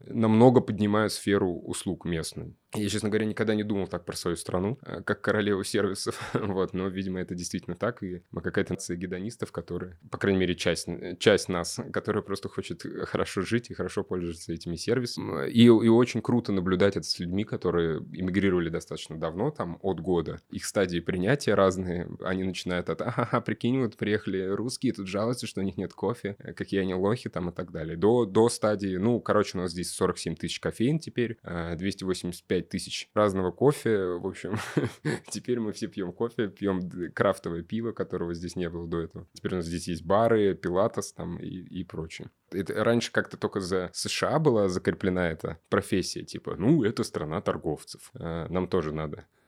намного 0.00 0.60
поднимают 0.60 1.03
сферу 1.08 1.60
услуг 1.60 2.04
местную. 2.04 2.56
Я, 2.74 2.88
честно 2.88 3.08
говоря, 3.08 3.26
никогда 3.26 3.54
не 3.54 3.62
думал 3.62 3.86
так 3.86 4.04
про 4.04 4.16
свою 4.16 4.36
страну, 4.36 4.78
э, 4.82 5.02
как 5.02 5.20
королеву 5.20 5.62
сервисов, 5.64 6.20
вот, 6.34 6.74
но, 6.74 6.88
видимо, 6.88 7.20
это 7.20 7.34
действительно 7.34 7.76
так, 7.76 8.02
и 8.02 8.22
мы 8.30 8.42
какая-то 8.42 8.72
нация 8.72 8.96
гедонистов, 8.96 9.52
которые, 9.52 9.98
по 10.10 10.18
крайней 10.18 10.40
мере, 10.40 10.54
часть, 10.54 10.88
часть 11.18 11.48
нас, 11.48 11.78
которая 11.92 12.22
просто 12.22 12.48
хочет 12.48 12.82
хорошо 13.04 13.42
жить 13.42 13.70
и 13.70 13.74
хорошо 13.74 14.02
пользоваться 14.02 14.52
этими 14.52 14.76
сервисами. 14.76 15.50
И, 15.50 15.64
и 15.64 15.68
очень 15.68 16.20
круто 16.20 16.52
наблюдать 16.52 16.96
это 16.96 17.06
с 17.06 17.18
людьми, 17.18 17.44
которые 17.44 17.98
эмигрировали 18.12 18.68
достаточно 18.68 19.18
давно, 19.18 19.50
там, 19.50 19.78
от 19.82 20.00
года. 20.00 20.40
Их 20.50 20.64
стадии 20.64 21.00
принятия 21.00 21.54
разные, 21.54 22.08
они 22.20 22.44
начинают 22.44 22.90
от, 22.90 23.02
ага, 23.02 23.40
прикинь, 23.40 23.80
вот 23.80 23.96
приехали 23.96 24.48
русские, 24.48 24.92
тут 24.92 25.06
жалуются, 25.06 25.46
что 25.46 25.60
у 25.60 25.64
них 25.64 25.76
нет 25.76 25.92
кофе, 25.92 26.36
э, 26.38 26.52
какие 26.52 26.80
они 26.80 26.94
лохи 26.94 27.30
там 27.30 27.50
и 27.50 27.52
так 27.52 27.70
далее. 27.70 27.96
До, 27.96 28.24
до 28.24 28.48
стадии, 28.48 28.96
ну, 28.96 29.20
короче, 29.20 29.58
у 29.58 29.60
нас 29.60 29.72
здесь 29.72 29.92
47 29.92 30.36
тысяч 30.36 30.60
кофеин 30.60 30.98
теперь, 30.98 31.38
285 31.44 32.63
э, 32.63 32.63
5 32.64 32.68
тысяч 32.68 33.10
разного 33.14 33.50
кофе. 33.50 34.04
В 34.18 34.26
общем, 34.26 34.56
теперь 35.30 35.60
мы 35.60 35.72
все 35.72 35.88
пьем 35.88 36.12
кофе, 36.12 36.48
пьем 36.48 36.80
крафтовое 37.12 37.62
пиво, 37.62 37.92
которого 37.92 38.34
здесь 38.34 38.56
не 38.56 38.68
было 38.68 38.86
до 38.86 39.00
этого. 39.00 39.26
Теперь 39.32 39.54
у 39.54 39.56
нас 39.56 39.66
здесь 39.66 39.88
есть 39.88 40.04
бары, 40.04 40.54
пилатес 40.54 41.12
там 41.12 41.38
и, 41.38 41.48
и 41.48 41.84
прочее. 41.84 42.30
Это 42.50 42.84
раньше 42.84 43.12
как-то 43.12 43.36
только 43.36 43.60
за 43.60 43.90
США 43.92 44.38
была 44.38 44.68
закреплена 44.68 45.30
эта 45.30 45.58
профессия, 45.68 46.24
типа, 46.24 46.56
ну, 46.56 46.84
это 46.84 47.04
страна 47.04 47.40
торговцев. 47.40 48.10
А, 48.14 48.48
нам 48.48 48.68
тоже 48.68 48.92
надо 48.92 49.26
Э, 49.34 49.43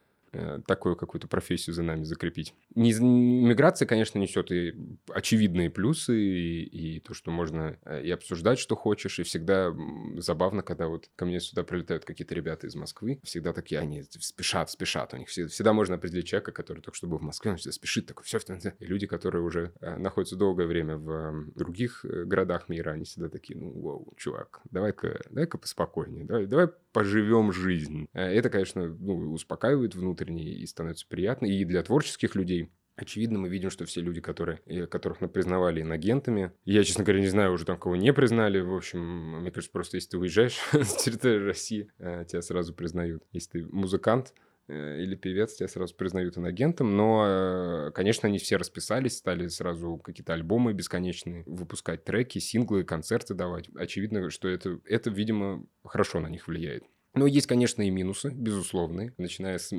такую 0.66 0.96
какую-то 0.96 1.28
профессию 1.28 1.74
за 1.74 1.82
нами 1.82 2.04
закрепить. 2.04 2.54
Миграция, 2.74 3.86
конечно, 3.86 4.18
несет 4.18 4.50
и 4.50 4.74
очевидные 5.08 5.70
плюсы, 5.70 6.18
и, 6.18 6.64
и 6.64 7.00
то, 7.00 7.14
что 7.14 7.30
можно 7.30 7.78
э, 7.84 8.02
и 8.02 8.10
обсуждать, 8.10 8.58
что 8.58 8.76
хочешь, 8.76 9.18
и 9.18 9.22
всегда 9.22 9.74
забавно, 10.18 10.62
когда 10.62 10.88
вот 10.88 11.10
ко 11.16 11.24
мне 11.24 11.40
сюда 11.40 11.64
прилетают 11.64 12.04
какие-то 12.04 12.34
ребята 12.34 12.66
из 12.66 12.74
Москвы, 12.74 13.20
всегда 13.24 13.52
такие, 13.52 13.80
они 13.80 14.02
спешат, 14.02 14.70
спешат, 14.70 15.14
у 15.14 15.16
них 15.16 15.28
всегда, 15.28 15.48
всегда 15.48 15.72
можно 15.72 15.96
определить 15.96 16.26
человека, 16.26 16.52
который 16.52 16.80
только 16.80 16.96
что 16.96 17.06
был 17.06 17.18
в 17.18 17.22
Москве, 17.22 17.52
он 17.52 17.56
всегда 17.56 17.72
спешит, 17.72 18.06
такой, 18.06 18.24
все, 18.24 18.38
и 18.78 18.84
люди, 18.86 19.06
которые 19.06 19.42
уже 19.42 19.72
э, 19.80 19.96
находятся 19.96 20.36
долгое 20.36 20.66
время 20.66 20.96
в 20.96 21.50
других 21.54 22.04
городах 22.04 22.68
мира, 22.68 22.90
они 22.90 23.04
всегда 23.04 23.28
такие, 23.28 23.58
ну, 23.58 23.70
вау, 23.80 24.14
чувак, 24.16 24.60
давай-ка, 24.70 25.22
давай-ка 25.30 25.58
поспокойнее, 25.58 26.24
давай, 26.24 26.46
давай 26.46 26.68
поживем 26.96 27.52
жизнь. 27.52 28.08
Э, 28.14 28.22
это, 28.22 28.48
конечно, 28.48 28.86
ну, 28.86 29.32
успокаивает 29.32 29.94
внутренне 29.94 30.54
и 30.54 30.64
становится 30.64 31.06
приятно. 31.06 31.44
И 31.44 31.62
для 31.66 31.82
творческих 31.82 32.34
людей 32.34 32.70
Очевидно, 32.98 33.38
мы 33.38 33.50
видим, 33.50 33.68
что 33.68 33.84
все 33.84 34.00
люди, 34.00 34.22
которые, 34.22 34.56
которых 34.86 35.20
мы 35.20 35.28
признавали 35.28 35.82
инагентами, 35.82 36.52
я, 36.64 36.82
честно 36.82 37.04
говоря, 37.04 37.20
не 37.20 37.28
знаю 37.28 37.52
уже 37.52 37.66
там, 37.66 37.76
кого 37.78 37.94
не 37.94 38.10
признали. 38.10 38.58
В 38.60 38.74
общем, 38.74 39.40
мне 39.42 39.50
кажется, 39.50 39.70
просто 39.70 39.98
если 39.98 40.08
ты 40.08 40.16
уезжаешь 40.16 40.58
с 40.72 41.04
территории 41.04 41.44
России, 41.44 41.90
э, 41.98 42.24
тебя 42.26 42.40
сразу 42.40 42.72
признают. 42.72 43.22
Если 43.32 43.60
ты 43.60 43.66
музыкант, 43.66 44.32
э, 44.32 44.45
или 44.68 45.14
певец, 45.14 45.54
тебя 45.54 45.68
сразу 45.68 45.94
признают 45.94 46.36
инагентом, 46.38 46.96
но, 46.96 47.24
э, 47.26 47.90
конечно, 47.92 48.28
они 48.28 48.38
все 48.38 48.56
расписались, 48.56 49.16
стали 49.16 49.46
сразу 49.48 49.96
какие-то 49.98 50.34
альбомы 50.34 50.72
бесконечные 50.72 51.44
выпускать, 51.46 52.04
треки, 52.04 52.38
синглы, 52.38 52.84
концерты 52.84 53.34
давать. 53.34 53.68
Очевидно, 53.76 54.28
что 54.30 54.48
это, 54.48 54.80
это 54.84 55.10
видимо, 55.10 55.64
хорошо 55.84 56.20
на 56.20 56.28
них 56.28 56.48
влияет. 56.48 56.84
Но 57.14 57.26
есть, 57.26 57.46
конечно, 57.46 57.80
и 57.82 57.90
минусы, 57.90 58.30
безусловные, 58.30 59.14
начиная 59.16 59.58
с 59.58 59.74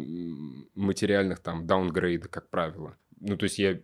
материальных 0.73 1.39
там 1.39 1.67
даунгрейда, 1.67 2.29
как 2.29 2.49
правило. 2.49 2.97
Ну, 3.19 3.37
то 3.37 3.43
есть 3.43 3.59
я 3.59 3.79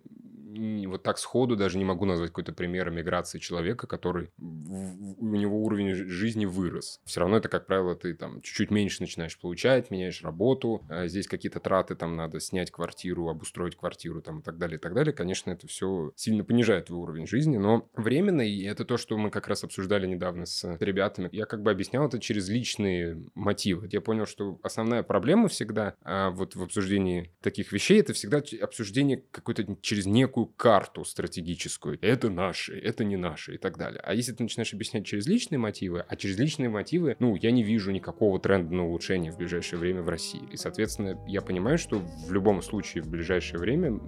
вот 0.88 1.04
так 1.04 1.18
сходу 1.18 1.56
даже 1.56 1.78
не 1.78 1.86
могу 1.86 2.06
назвать 2.06 2.30
какой-то 2.30 2.54
пример 2.54 2.90
миграции 2.90 3.40
человека, 3.40 3.88
который 3.88 4.32
у 4.38 5.36
него 5.36 5.64
уровень 5.64 5.94
жизни 5.94 6.46
вырос. 6.46 7.00
Все 7.06 7.22
равно 7.22 7.38
это, 7.38 7.50
как 7.50 7.66
правило, 7.66 7.96
ты 7.96 8.14
там 8.14 8.42
чуть-чуть 8.42 8.72
меньше 8.72 9.02
начинаешь 9.02 9.40
получать, 9.40 9.92
меняешь 9.92 10.22
работу, 10.24 10.86
а 10.90 11.08
здесь 11.08 11.28
какие-то 11.28 11.60
траты, 11.60 11.96
там 11.96 12.16
надо 12.16 12.40
снять 12.40 12.72
квартиру, 12.72 13.30
обустроить 13.30 13.76
квартиру 13.76 14.22
там 14.22 14.40
и 14.40 14.44
так 14.44 14.58
далее, 14.58 14.78
и 14.78 14.80
так 14.80 14.94
далее. 14.94 15.14
Конечно, 15.14 15.52
это 15.52 15.68
все 15.68 16.12
сильно 16.16 16.44
понижает 16.44 16.86
твой 16.86 17.00
уровень 17.00 17.28
жизни, 17.28 17.58
но 17.58 17.90
временно, 17.96 18.42
и 18.42 18.64
это 18.64 18.86
то, 18.86 18.98
что 18.98 19.18
мы 19.18 19.30
как 19.30 19.48
раз 19.48 19.64
обсуждали 19.64 20.08
недавно 20.08 20.46
с 20.46 20.78
ребятами. 20.80 21.30
Я 21.32 21.46
как 21.46 21.62
бы 21.62 21.72
объяснял 21.72 22.06
это 22.06 22.20
через 22.20 22.50
личные 22.50 23.24
мотивы. 23.36 23.88
Я 23.92 24.02
понял, 24.02 24.26
что 24.26 24.60
основная 24.64 25.04
проблема 25.04 25.48
всегда 25.48 25.96
а, 26.02 26.30
вот 26.30 26.56
в 26.56 26.64
обсуждении 26.64 27.32
таких 27.42 27.72
вещей, 27.72 28.00
это 28.00 28.14
всегда 28.14 28.42
обсуждение 28.62 29.24
какой-то 29.32 29.78
через 29.82 30.06
некую 30.06 30.43
некую 30.44 30.48
карту 30.56 31.06
стратегическую. 31.06 31.98
Это 32.02 32.30
наши, 32.30 32.78
это 32.78 33.04
не 33.04 33.18
наши 33.18 33.56
и 33.56 33.58
так 33.58 33.78
далее. 33.78 34.02
А 34.04 34.14
если 34.14 34.34
ты 34.34 34.44
начинаешь 34.44 34.74
объяснять 34.74 35.06
через 35.06 35.28
личные 35.28 35.60
мотивы, 35.60 36.06
а 36.08 36.16
через 36.16 36.38
личные 36.38 36.70
мотивы, 36.70 37.16
ну, 37.20 37.36
я 37.36 37.52
не 37.52 37.64
вижу 37.64 37.92
никакого 37.92 38.40
тренда 38.40 38.74
на 38.74 38.86
улучшение 38.86 39.32
в 39.32 39.38
ближайшее 39.38 39.80
время 39.80 40.02
в 40.02 40.10
России. 40.10 40.42
И, 40.52 40.58
соответственно, 40.58 41.18
я 41.28 41.42
понимаю, 41.42 41.78
что 41.78 42.00
в 42.00 42.32
любом 42.32 42.62
случае 42.62 43.04
в 43.04 43.10
ближайшее 43.10 43.60
время, 43.60 44.00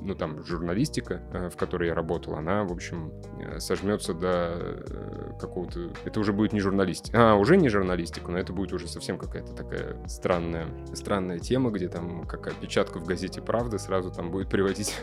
ну, 0.00 0.14
там, 0.14 0.44
журналистика, 0.44 1.22
э, 1.32 1.50
в 1.50 1.56
которой 1.56 1.88
я 1.88 1.94
работал, 1.94 2.34
она, 2.34 2.64
в 2.64 2.72
общем, 2.72 3.12
э, 3.40 3.58
сожмется 3.60 4.14
до 4.14 4.56
э, 4.58 5.32
какого-то... 5.40 5.92
Это 6.04 6.20
уже 6.20 6.32
будет 6.32 6.52
не 6.52 6.60
журналистика. 6.60 7.32
А, 7.32 7.34
уже 7.34 7.56
не 7.56 7.68
журналистика, 7.68 8.30
но 8.30 8.38
это 8.38 8.52
будет 8.52 8.72
уже 8.72 8.88
совсем 8.88 9.18
какая-то 9.18 9.54
такая 9.54 9.96
странная, 10.06 10.66
странная 10.94 11.38
тема, 11.38 11.70
где 11.70 11.88
там 11.88 12.26
какая 12.26 12.54
печатка 12.54 12.98
в 12.98 13.06
газете 13.06 13.40
«Правда» 13.40 13.78
сразу 13.78 14.10
там 14.10 14.30
будет 14.30 14.48
приводить 14.48 14.94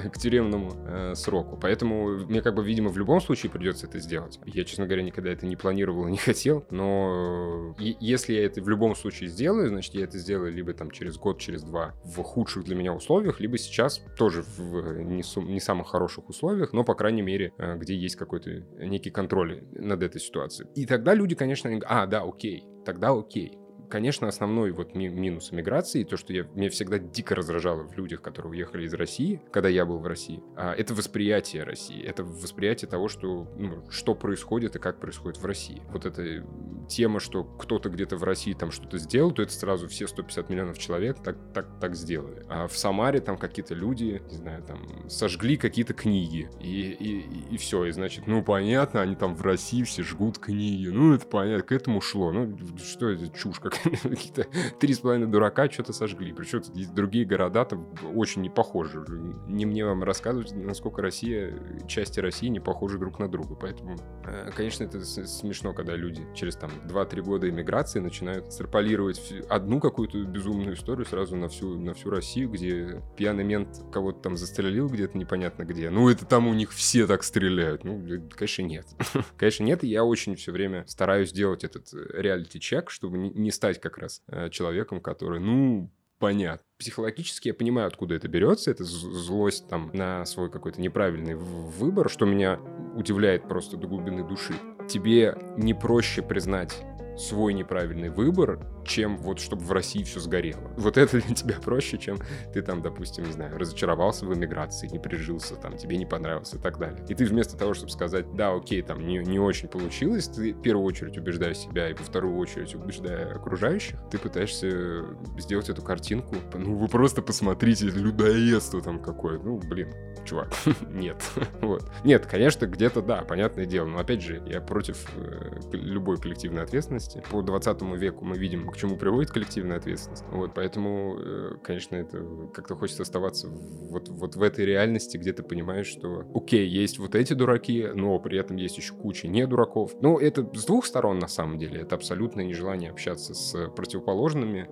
к 0.12 0.18
тюремному 0.18 0.72
э, 0.86 1.14
сроку. 1.14 1.58
Поэтому 1.60 2.18
мне 2.26 2.42
как 2.42 2.54
бы, 2.54 2.64
видимо, 2.64 2.90
в 2.90 2.98
любом 2.98 3.20
случае 3.20 3.50
придется 3.50 3.86
это 3.86 3.98
сделать. 3.98 4.38
Я, 4.46 4.64
честно 4.64 4.86
говоря, 4.86 5.02
никогда 5.02 5.30
это 5.30 5.46
не 5.46 5.56
планировал 5.56 6.06
и 6.08 6.12
не 6.12 6.16
хотел, 6.18 6.66
но 6.70 7.74
э, 7.78 7.94
если 8.00 8.34
я 8.34 8.44
это 8.44 8.62
в 8.62 8.68
любом 8.68 8.94
случае 8.94 9.28
сделаю, 9.28 9.68
значит, 9.68 9.94
я 9.94 10.04
это 10.04 10.18
сделаю 10.18 10.52
либо 10.52 10.72
там 10.72 10.90
через 10.90 11.16
год, 11.16 11.38
через 11.38 11.62
два 11.62 11.94
в 12.04 12.22
худших 12.22 12.64
для 12.64 12.76
меня 12.76 12.92
условиях, 12.92 13.40
либо 13.40 13.58
сейчас 13.58 14.02
тоже 14.16 14.42
в 14.56 15.02
не, 15.02 15.22
не 15.44 15.60
самых 15.60 15.88
хороших 15.88 16.28
условиях, 16.28 16.72
но, 16.72 16.84
по 16.84 16.94
крайней 16.94 17.22
мере, 17.22 17.52
э, 17.58 17.76
где 17.76 17.94
есть 17.94 18.16
какой-то 18.16 18.50
некий 18.78 19.10
контроль 19.10 19.62
над 19.72 20.02
этой 20.02 20.20
ситуацией. 20.20 20.68
И 20.74 20.86
тогда 20.86 21.14
люди, 21.14 21.34
конечно, 21.34 21.70
а, 21.86 22.06
да, 22.06 22.22
окей, 22.22 22.64
тогда 22.84 23.10
окей 23.10 23.59
конечно, 23.90 24.28
основной 24.28 24.70
вот 24.70 24.94
ми- 24.94 25.08
минус 25.08 25.52
миграции, 25.52 26.04
то, 26.04 26.16
что 26.16 26.32
я, 26.32 26.44
меня 26.54 26.70
всегда 26.70 26.98
дико 26.98 27.34
раздражало 27.34 27.82
в 27.82 27.96
людях, 27.96 28.22
которые 28.22 28.50
уехали 28.52 28.84
из 28.84 28.94
России, 28.94 29.42
когда 29.50 29.68
я 29.68 29.84
был 29.84 29.98
в 29.98 30.06
России, 30.06 30.42
а, 30.56 30.72
это 30.72 30.94
восприятие 30.94 31.64
России, 31.64 32.02
это 32.02 32.24
восприятие 32.24 32.88
того, 32.88 33.08
что, 33.08 33.48
ну, 33.56 33.84
что 33.90 34.14
происходит 34.14 34.76
и 34.76 34.78
как 34.78 35.00
происходит 35.00 35.38
в 35.38 35.44
России. 35.44 35.82
Вот 35.90 36.06
эта 36.06 36.46
тема, 36.88 37.20
что 37.20 37.44
кто-то 37.44 37.88
где-то 37.88 38.16
в 38.16 38.24
России 38.24 38.52
там 38.52 38.70
что-то 38.70 38.98
сделал, 38.98 39.32
то 39.32 39.42
это 39.42 39.52
сразу 39.52 39.88
все 39.88 40.06
150 40.06 40.48
миллионов 40.48 40.78
человек 40.78 41.18
так, 41.22 41.36
так, 41.52 41.66
так 41.80 41.94
сделали. 41.94 42.44
А 42.48 42.66
в 42.68 42.76
Самаре 42.76 43.20
там 43.20 43.36
какие-то 43.36 43.74
люди, 43.74 44.22
не 44.30 44.36
знаю, 44.36 44.62
там 44.62 45.08
сожгли 45.08 45.56
какие-то 45.56 45.94
книги, 45.94 46.48
и, 46.60 46.90
и, 46.90 47.54
и 47.54 47.56
все, 47.58 47.84
и 47.84 47.90
значит, 47.90 48.26
ну, 48.26 48.42
понятно, 48.42 49.00
они 49.00 49.16
там 49.16 49.34
в 49.34 49.42
России 49.42 49.82
все 49.82 50.02
жгут 50.02 50.38
книги, 50.38 50.88
ну, 50.88 51.14
это 51.14 51.26
понятно, 51.26 51.64
к 51.64 51.72
этому 51.72 52.00
шло, 52.00 52.32
ну, 52.32 52.56
что 52.78 53.08
это 53.08 53.28
чушь 53.28 53.58
как 53.60 53.79
какие-то 54.02 54.46
три 54.78 54.94
с 54.94 54.98
половиной 55.00 55.26
дурака 55.26 55.70
что-то 55.70 55.92
сожгли. 55.92 56.32
Причем 56.32 56.62
есть 56.74 56.94
другие 56.94 57.24
города 57.24 57.64
там 57.64 57.88
очень 58.14 58.42
не 58.42 58.50
похожи. 58.50 59.04
Не 59.46 59.66
мне 59.66 59.84
вам 59.84 60.02
рассказывать, 60.02 60.52
насколько 60.52 61.02
Россия, 61.02 61.54
части 61.86 62.20
России 62.20 62.48
не 62.48 62.60
похожи 62.60 62.98
друг 62.98 63.18
на 63.18 63.28
друга. 63.28 63.54
Поэтому, 63.54 63.96
э, 64.24 64.50
конечно, 64.54 64.84
это 64.84 65.04
смешно, 65.04 65.72
когда 65.72 65.94
люди 65.94 66.26
через 66.34 66.56
там 66.56 66.70
2-3 66.86 67.22
года 67.22 67.48
иммиграции 67.48 68.00
начинают 68.00 68.48
экстраполировать 68.48 69.32
одну 69.48 69.80
какую-то 69.80 70.22
безумную 70.24 70.74
историю 70.74 71.06
сразу 71.06 71.36
на 71.36 71.48
всю, 71.48 71.78
на 71.78 71.94
всю 71.94 72.10
Россию, 72.10 72.50
где 72.50 73.02
пьяный 73.16 73.44
мент 73.44 73.82
кого-то 73.92 74.20
там 74.20 74.36
застрелил 74.36 74.88
где-то 74.88 75.16
непонятно 75.16 75.64
где. 75.64 75.90
Ну, 75.90 76.08
это 76.08 76.24
там 76.24 76.48
у 76.48 76.54
них 76.54 76.72
все 76.72 77.06
так 77.06 77.22
стреляют. 77.22 77.84
Ну, 77.84 78.02
конечно, 78.30 78.62
нет. 78.62 78.86
конечно, 79.36 79.64
нет. 79.64 79.82
Я 79.84 80.04
очень 80.04 80.36
все 80.36 80.52
время 80.52 80.84
стараюсь 80.86 81.32
делать 81.32 81.64
этот 81.64 81.92
э, 81.94 82.20
реалити-чек, 82.20 82.90
чтобы 82.90 83.18
не 83.18 83.50
стать 83.50 83.69
стать 83.70 83.80
как 83.80 83.98
раз 83.98 84.22
э, 84.28 84.50
человеком, 84.50 85.00
который, 85.00 85.40
ну, 85.40 85.90
понятно. 86.18 86.64
Психологически 86.78 87.48
я 87.48 87.54
понимаю, 87.54 87.88
откуда 87.88 88.14
это 88.14 88.28
берется. 88.28 88.70
Это 88.70 88.84
злость 88.84 89.68
там 89.68 89.90
на 89.92 90.24
свой 90.26 90.50
какой-то 90.50 90.80
неправильный 90.80 91.34
выбор, 91.34 92.10
что 92.10 92.26
меня 92.26 92.58
удивляет 92.96 93.48
просто 93.48 93.76
до 93.76 93.86
глубины 93.86 94.26
души. 94.26 94.54
Тебе 94.88 95.36
не 95.56 95.74
проще 95.74 96.22
признать 96.22 96.82
свой 97.20 97.54
неправильный 97.54 98.08
выбор, 98.08 98.58
чем 98.84 99.18
вот 99.18 99.38
чтобы 99.38 99.64
в 99.64 99.72
России 99.72 100.02
все 100.02 100.20
сгорело. 100.20 100.70
Вот 100.76 100.96
это 100.96 101.20
для 101.20 101.34
тебя 101.34 101.56
проще, 101.62 101.98
чем 101.98 102.18
ты 102.52 102.62
там, 102.62 102.82
допустим, 102.82 103.24
не 103.24 103.32
знаю, 103.32 103.58
разочаровался 103.58 104.26
в 104.26 104.34
эмиграции, 104.34 104.88
не 104.88 104.98
прижился, 104.98 105.56
там, 105.56 105.76
тебе 105.76 105.96
не 105.96 106.06
понравился 106.06 106.56
и 106.56 106.60
так 106.60 106.78
далее. 106.78 107.04
И 107.08 107.14
ты 107.14 107.24
вместо 107.24 107.56
того, 107.56 107.74
чтобы 107.74 107.90
сказать, 107.90 108.34
да, 108.34 108.54
окей, 108.54 108.82
там, 108.82 109.06
не, 109.06 109.18
не 109.18 109.38
очень 109.38 109.68
получилось, 109.68 110.28
ты 110.28 110.52
в 110.52 110.62
первую 110.62 110.86
очередь 110.86 111.16
убеждаешь 111.18 111.58
себя 111.58 111.90
и 111.90 111.94
во 111.94 112.02
вторую 112.02 112.36
очередь 112.36 112.74
убеждая 112.74 113.34
окружающих, 113.34 113.98
ты 114.10 114.18
пытаешься 114.18 115.04
сделать 115.38 115.68
эту 115.68 115.82
картинку. 115.82 116.36
Ну, 116.54 116.74
вы 116.76 116.88
просто 116.88 117.22
посмотрите, 117.22 117.86
людоедство 117.86 118.80
там 118.80 119.00
какое. 119.00 119.38
Ну, 119.38 119.58
блин, 119.58 119.92
чувак, 120.24 120.52
нет. 120.88 121.16
вот. 121.60 121.90
Нет, 122.04 122.26
конечно, 122.26 122.66
где-то 122.66 123.02
да, 123.02 123.22
понятное 123.22 123.66
дело, 123.66 123.86
но 123.86 123.98
опять 123.98 124.22
же, 124.22 124.42
я 124.46 124.60
против 124.60 125.04
э, 125.16 125.60
любой 125.72 126.18
коллективной 126.18 126.62
ответственности. 126.62 127.09
По 127.30 127.42
20 127.42 127.82
веку 127.96 128.24
мы 128.24 128.38
видим, 128.38 128.68
к 128.68 128.76
чему 128.76 128.96
приводит 128.96 129.30
коллективная 129.30 129.78
ответственность. 129.78 130.24
Вот, 130.30 130.52
поэтому, 130.54 131.18
э, 131.18 131.56
конечно, 131.62 131.96
это 131.96 132.24
как-то 132.54 132.76
хочется 132.76 133.02
оставаться 133.02 133.48
вот, 133.48 134.08
вот 134.08 134.36
в 134.36 134.42
этой 134.42 134.64
реальности, 134.64 135.16
где 135.16 135.32
ты 135.32 135.42
понимаешь, 135.42 135.86
что, 135.86 136.24
окей, 136.34 136.68
есть 136.68 136.98
вот 136.98 137.14
эти 137.14 137.32
дураки, 137.32 137.88
но 137.94 138.18
при 138.18 138.38
этом 138.38 138.56
есть 138.56 138.76
еще 138.76 138.94
куча 138.94 139.28
не 139.28 139.46
дураков. 139.46 139.92
Ну, 140.00 140.18
это 140.18 140.48
с 140.54 140.64
двух 140.64 140.86
сторон, 140.86 141.18
на 141.18 141.28
самом 141.28 141.58
деле. 141.58 141.80
Это 141.80 141.96
абсолютное 141.96 142.44
нежелание 142.44 142.90
общаться 142.90 143.34
с 143.34 143.68
противоположными 143.70 144.68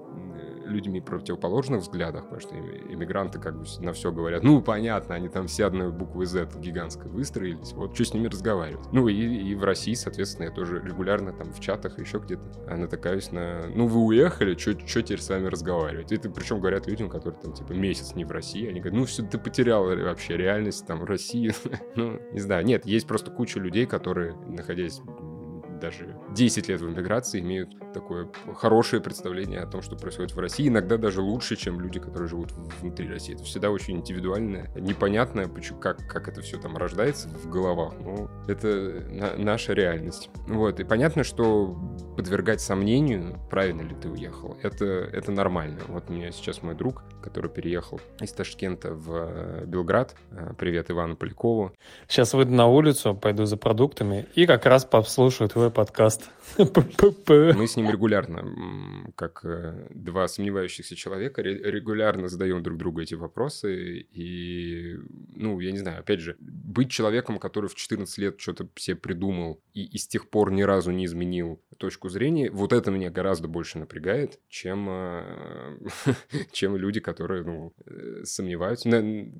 людьми 0.69 1.01
противоположных 1.01 1.83
взглядах, 1.83 2.25
потому 2.25 2.41
что 2.41 2.55
иммигранты 2.57 3.39
как 3.39 3.59
бы 3.59 3.65
на 3.81 3.93
все 3.93 4.13
говорят, 4.13 4.43
ну, 4.43 4.61
понятно, 4.61 5.15
они 5.15 5.29
там 5.29 5.47
все 5.47 5.67
одной 5.67 5.91
буквы 5.91 6.27
Z 6.27 6.49
гигантской 6.57 7.11
выстроились, 7.11 7.73
вот 7.73 7.95
что 7.95 8.05
с 8.05 8.15
ними 8.15 8.29
разговаривать. 8.29 8.87
Ну, 8.93 9.09
и, 9.09 9.15
и 9.15 9.55
в 9.55 9.65
России, 9.65 9.95
соответственно, 9.95 10.47
я 10.47 10.53
тоже 10.53 10.81
регулярно 10.81 11.33
там 11.33 11.53
в 11.53 11.61
чатах 11.61 11.99
еще 11.99 12.19
где-то 12.19 12.77
натыкаюсь 12.77 13.33
на, 13.33 13.67
ну, 13.75 13.87
вы 13.87 14.01
уехали, 14.01 14.57
что 14.57 14.75
теперь 14.75 15.21
с 15.21 15.29
вами 15.29 15.47
разговаривать? 15.47 16.13
Это 16.13 16.31
причем 16.31 16.61
говорят 16.61 16.87
людям, 16.87 17.09
которые 17.09 17.41
там, 17.41 17.53
типа, 17.53 17.73
месяц 17.73 18.15
не 18.15 18.25
в 18.25 18.31
России, 18.31 18.69
они 18.69 18.81
говорят, 18.81 18.99
ну, 18.99 19.05
все, 19.07 19.23
ты 19.23 19.39
потерял 19.39 19.85
вообще 19.85 20.37
реальность 20.37 20.87
там 20.87 21.01
в 21.01 21.05
России. 21.05 21.53
ну, 21.97 22.21
не 22.33 22.41
знаю, 22.41 22.65
нет, 22.65 22.87
есть 22.87 23.07
просто 23.07 23.31
куча 23.31 23.61
людей, 23.61 23.87
которые, 23.87 24.35
находясь 24.47 25.01
даже 25.79 26.17
10 26.35 26.69
лет 26.69 26.81
в 26.81 26.89
эмиграции 26.89 27.41
имеют 27.41 27.71
такое 27.93 28.29
хорошее 28.55 29.03
представление 29.03 29.61
о 29.61 29.67
том, 29.67 29.83
что 29.83 29.97
происходит 29.97 30.33
в 30.35 30.39
России, 30.39 30.69
иногда 30.69 30.97
даже 30.97 31.21
лучше, 31.23 31.57
чем 31.57 31.81
люди, 31.81 31.99
которые 32.01 32.29
живут 32.29 32.53
внутри 32.81 33.09
России. 33.09 33.35
Это 33.35 33.45
всегда 33.45 33.71
очень 33.71 33.97
индивидуальное, 33.97 34.71
непонятное, 34.77 35.49
как, 35.81 36.07
как 36.09 36.29
это 36.29 36.41
все 36.41 36.59
там 36.59 36.77
рождается 36.77 37.29
в 37.29 37.49
головах, 37.49 37.95
но 38.01 38.31
это 38.47 39.05
на, 39.09 39.37
наша 39.37 39.73
реальность. 39.73 40.31
Вот, 40.47 40.81
и 40.81 40.85
понятно, 40.85 41.25
что 41.25 41.77
подвергать 42.17 42.61
сомнению, 42.61 43.39
правильно 43.51 43.83
ли 43.83 43.95
ты 43.95 44.09
уехал, 44.09 44.57
это, 44.63 44.85
это 44.85 45.33
нормально. 45.33 45.79
Вот 45.89 46.05
у 46.09 46.13
меня 46.13 46.33
сейчас 46.33 46.63
мой 46.63 46.75
друг, 46.75 47.05
который 47.23 47.51
переехал 47.51 48.01
из 48.21 48.33
Ташкента 48.33 48.93
в 48.95 49.15
э, 49.15 49.65
Белград. 49.67 50.15
Э, 50.31 50.53
привет 50.59 50.91
Ивану 50.91 51.17
Полякову. 51.17 51.73
Сейчас 52.09 52.35
выйду 52.35 52.53
на 52.53 52.67
улицу, 52.67 53.15
пойду 53.15 53.45
за 53.45 53.57
продуктами 53.57 54.27
и 54.35 54.47
как 54.47 54.67
раз 54.67 54.85
послушаю 54.85 55.49
твой 55.49 55.68
свой 55.69 55.73
подкаст. 55.73 56.31
Мы 56.57 57.67
с 57.67 57.77
ним 57.77 57.91
регулярно, 57.91 59.13
как 59.17 59.45
э, 59.45 59.89
два 59.91 60.27
сомневающихся 60.29 60.97
человека, 60.97 61.43
регулярно 61.43 62.29
задаем 62.29 62.63
друг 62.63 62.79
другу 62.79 63.01
эти 63.01 63.15
вопросы. 63.15 64.07
И, 64.11 64.97
ну, 65.35 65.61
я 65.61 65.73
не 65.73 65.79
знаю, 65.79 66.01
опять 66.01 66.21
же, 66.21 66.37
быть 66.41 66.91
человеком, 66.91 67.39
который 67.39 67.69
в 67.69 67.75
14 67.75 68.19
лет 68.19 68.41
что-то 68.41 68.69
все 68.75 68.95
придумал 68.95 69.61
и, 69.75 69.85
и 69.85 69.99
с 69.99 70.09
тех 70.09 70.29
пор 70.29 70.51
ни 70.51 70.63
разу 70.63 70.91
не 70.91 71.05
изменил 71.05 71.61
точку 71.79 72.09
зрения, 72.09 72.51
вот 72.51 72.73
это 72.73 72.91
меня 72.91 73.11
гораздо 73.11 73.49
больше 73.49 73.79
напрягает, 73.79 74.41
чем, 74.49 74.89
э, 74.91 75.79
чем 76.53 76.77
люди, 76.77 77.01
которые, 77.01 77.45
ну, 77.45 77.73
э, 77.87 78.25
сомневаются. 78.25 78.91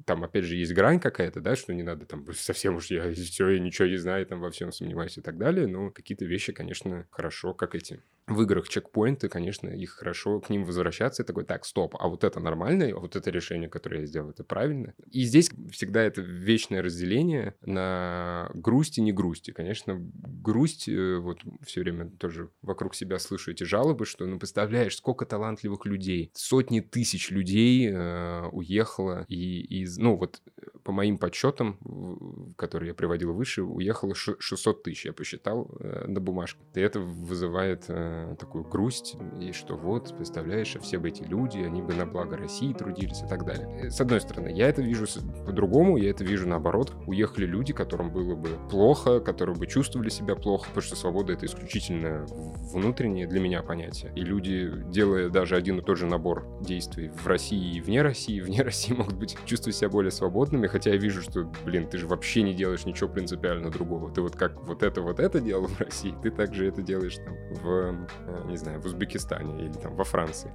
Там, 0.07 0.25
опять 0.25 0.45
же, 0.45 0.57
есть 0.57 0.73
грань 0.73 1.01
какая-то, 1.01 1.41
да, 1.41 1.57
что 1.57 1.75
не 1.75 1.83
надо 1.83 2.07
там 2.07 2.25
совсем 2.35 2.77
уж 2.77 2.87
я 2.87 3.13
все, 3.13 3.49
я 3.49 3.59
ничего 3.59 3.89
не 3.89 3.97
знаю, 3.97 4.25
там 4.25 4.41
во 4.41 4.51
всем 4.51 4.73
сомневаюсь 4.73 5.19
и 5.19 5.21
так 5.21 5.37
далее, 5.37 5.67
но 5.67 5.91
какие-то 5.91 6.18
вещи, 6.27 6.53
конечно, 6.53 7.07
хорошо, 7.11 7.55
как 7.55 7.75
эти 7.75 8.03
в 8.31 8.43
играх 8.43 8.69
чекпоинты, 8.69 9.29
конечно, 9.29 9.69
их 9.69 9.91
хорошо 9.91 10.41
к 10.41 10.51
ним 10.51 10.65
возвращаться 10.65 11.23
и 11.23 11.27
такой, 11.27 11.45
так, 11.45 11.65
стоп, 11.65 11.97
а 11.99 12.09
вот 12.09 12.25
это 12.25 12.41
нормально, 12.41 12.89
а 12.95 13.01
вот 13.01 13.17
это 13.17 13.31
решение, 13.31 13.69
которое 13.69 14.01
я 14.01 14.07
сделал, 14.07 14.31
это 14.31 14.45
правильно. 14.45 14.95
И 15.11 15.23
здесь 15.25 15.51
всегда 15.71 16.03
это 16.03 16.21
вечное 16.21 16.83
разделение 16.83 17.55
на 17.63 18.51
грусть 18.55 18.99
и 18.99 19.03
не 19.03 19.13
грусть. 19.13 19.49
И, 19.49 19.53
конечно, 19.53 19.97
грусть, 19.99 20.89
э, 20.89 21.19
вот 21.19 21.41
все 21.65 21.81
время 21.81 22.11
тоже 22.11 22.51
вокруг 22.63 22.95
себя 22.95 23.19
слышу 23.19 23.53
эти 23.53 23.65
жалобы, 23.65 24.07
что, 24.07 24.27
ну, 24.27 24.39
представляешь, 24.39 24.97
сколько 24.97 25.27
талантливых 25.27 25.87
людей, 25.87 26.31
сотни 26.35 26.81
тысяч 26.81 27.31
людей 27.31 27.91
э, 27.91 28.49
уехало, 28.53 29.25
и, 29.29 29.61
из, 29.83 29.99
ну, 29.99 30.17
вот 30.17 30.41
по 30.89 30.93
моим 30.93 31.19
подсчетам, 31.19 32.55
которые 32.57 32.89
я 32.89 32.95
приводил 32.95 33.35
выше, 33.35 33.63
уехало 33.63 34.15
600 34.15 34.83
тысяч, 34.83 35.05
я 35.05 35.13
посчитал 35.13 35.71
э, 35.81 36.07
на 36.07 36.19
бумажке. 36.19 36.61
И 36.75 36.81
это 36.81 36.99
вызывает 36.99 37.85
э, 37.89 38.18
такую 38.39 38.65
грусть, 38.65 39.17
и 39.41 39.53
что 39.53 39.77
вот, 39.77 40.15
представляешь, 40.17 40.77
а 40.77 40.81
все 40.81 40.99
бы 40.99 41.09
эти 41.09 41.23
люди, 41.23 41.59
они 41.59 41.83
бы 41.83 41.95
на 41.95 42.07
благо 42.07 42.37
России 42.37 42.73
трудились 42.73 43.23
и 43.23 43.27
так 43.27 43.45
далее. 43.45 43.91
С 43.91 44.01
одной 44.01 44.21
стороны, 44.21 44.49
я 44.49 44.69
это 44.69 44.83
вижу 44.83 45.07
по-другому, 45.47 45.97
я 45.97 46.11
это 46.11 46.25
вижу 46.25 46.49
наоборот. 46.49 46.93
Уехали 47.07 47.47
люди, 47.47 47.73
которым 47.73 48.13
было 48.13 48.35
бы 48.35 48.51
плохо, 48.71 49.21
которые 49.21 49.57
бы 49.57 49.67
чувствовали 49.67 50.09
себя 50.09 50.35
плохо, 50.35 50.67
потому 50.69 50.83
что 50.83 50.97
свобода— 50.97 51.33
это 51.35 51.47
исключительно 51.47 52.27
внутреннее 52.73 53.27
для 53.27 53.41
меня 53.41 53.63
понятие. 53.63 54.13
И 54.15 54.21
люди, 54.21 54.71
делая 54.89 55.29
даже 55.29 55.57
один 55.57 55.79
и 55.79 55.83
тот 55.83 55.99
же 55.99 56.07
набор 56.07 56.47
действий 56.61 57.11
в 57.11 57.27
России 57.27 57.77
и 57.77 57.81
вне 57.81 58.03
России, 58.03 58.41
вне 58.49 58.63
России 58.63 58.93
могут 58.93 59.15
быть 59.15 59.37
чувствовать 59.45 59.77
себя 59.77 59.89
более 59.89 60.11
свободными, 60.11 60.67
хотя 60.67 60.91
я 60.91 60.97
вижу, 60.97 61.23
что, 61.23 61.51
блин, 61.65 61.89
ты 61.89 61.99
же 61.99 62.07
вообще 62.07 62.43
не 62.43 62.55
делаешь 62.55 62.85
ничего 62.85 63.09
принципиально 63.09 63.71
другого. 63.71 64.11
Ты 64.13 64.21
вот 64.21 64.37
как 64.37 64.63
вот 64.67 64.83
это, 64.83 65.01
вот 65.01 65.21
это 65.21 65.41
делал 65.41 65.67
в 65.67 65.81
России, 65.81 66.15
ты 66.23 66.31
также 66.31 66.67
это 66.67 66.83
делаешь 66.83 67.17
там 67.17 67.35
в 67.63 67.79
Э, 67.79 68.07
не 68.47 68.57
знаю, 68.57 68.81
в 68.81 68.87
Узбекистане 68.87 69.65
или 69.65 69.73
там 69.73 69.95
во 69.95 70.05
Франции. 70.05 70.51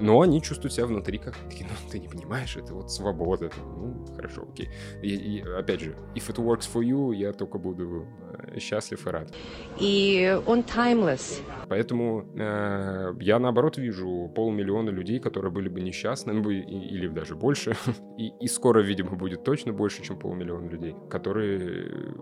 Но 0.00 0.20
они 0.20 0.42
чувствуют 0.42 0.74
себя 0.74 0.86
внутри 0.86 1.18
как 1.18 1.36
такие, 1.48 1.66
ну, 1.66 1.90
ты 1.90 1.98
не 1.98 2.08
понимаешь, 2.08 2.56
это 2.56 2.74
вот 2.74 2.90
свобода. 2.90 3.50
Ну, 3.56 4.04
хорошо, 4.14 4.46
окей. 4.50 4.68
И, 5.02 5.08
и 5.08 5.40
опять 5.40 5.80
же, 5.80 5.96
if 6.14 6.28
it 6.28 6.36
works 6.36 6.68
for 6.72 6.82
you, 6.82 7.14
я 7.14 7.32
только 7.32 7.58
буду 7.58 8.06
э, 8.32 8.58
счастлив 8.58 9.06
и 9.06 9.10
рад. 9.10 9.34
И 9.80 10.38
он 10.46 10.60
timeless. 10.60 11.40
Поэтому 11.68 12.26
э, 12.34 13.14
я, 13.20 13.38
наоборот, 13.38 13.78
вижу 13.78 14.30
полмиллиона 14.34 14.90
людей, 14.90 15.18
которые 15.18 15.50
были 15.50 15.68
бы 15.68 15.80
несчастны, 15.80 16.32
ну, 16.32 16.50
или 16.50 17.08
даже 17.08 17.34
больше. 17.34 17.74
и, 18.18 18.32
и 18.40 18.48
скоро, 18.48 18.80
видимо, 18.80 19.16
будет 19.16 19.44
точно 19.44 19.72
больше, 19.72 20.02
чем 20.02 20.18
полмиллиона 20.18 20.68
людей, 20.68 20.94
которые 21.10 22.14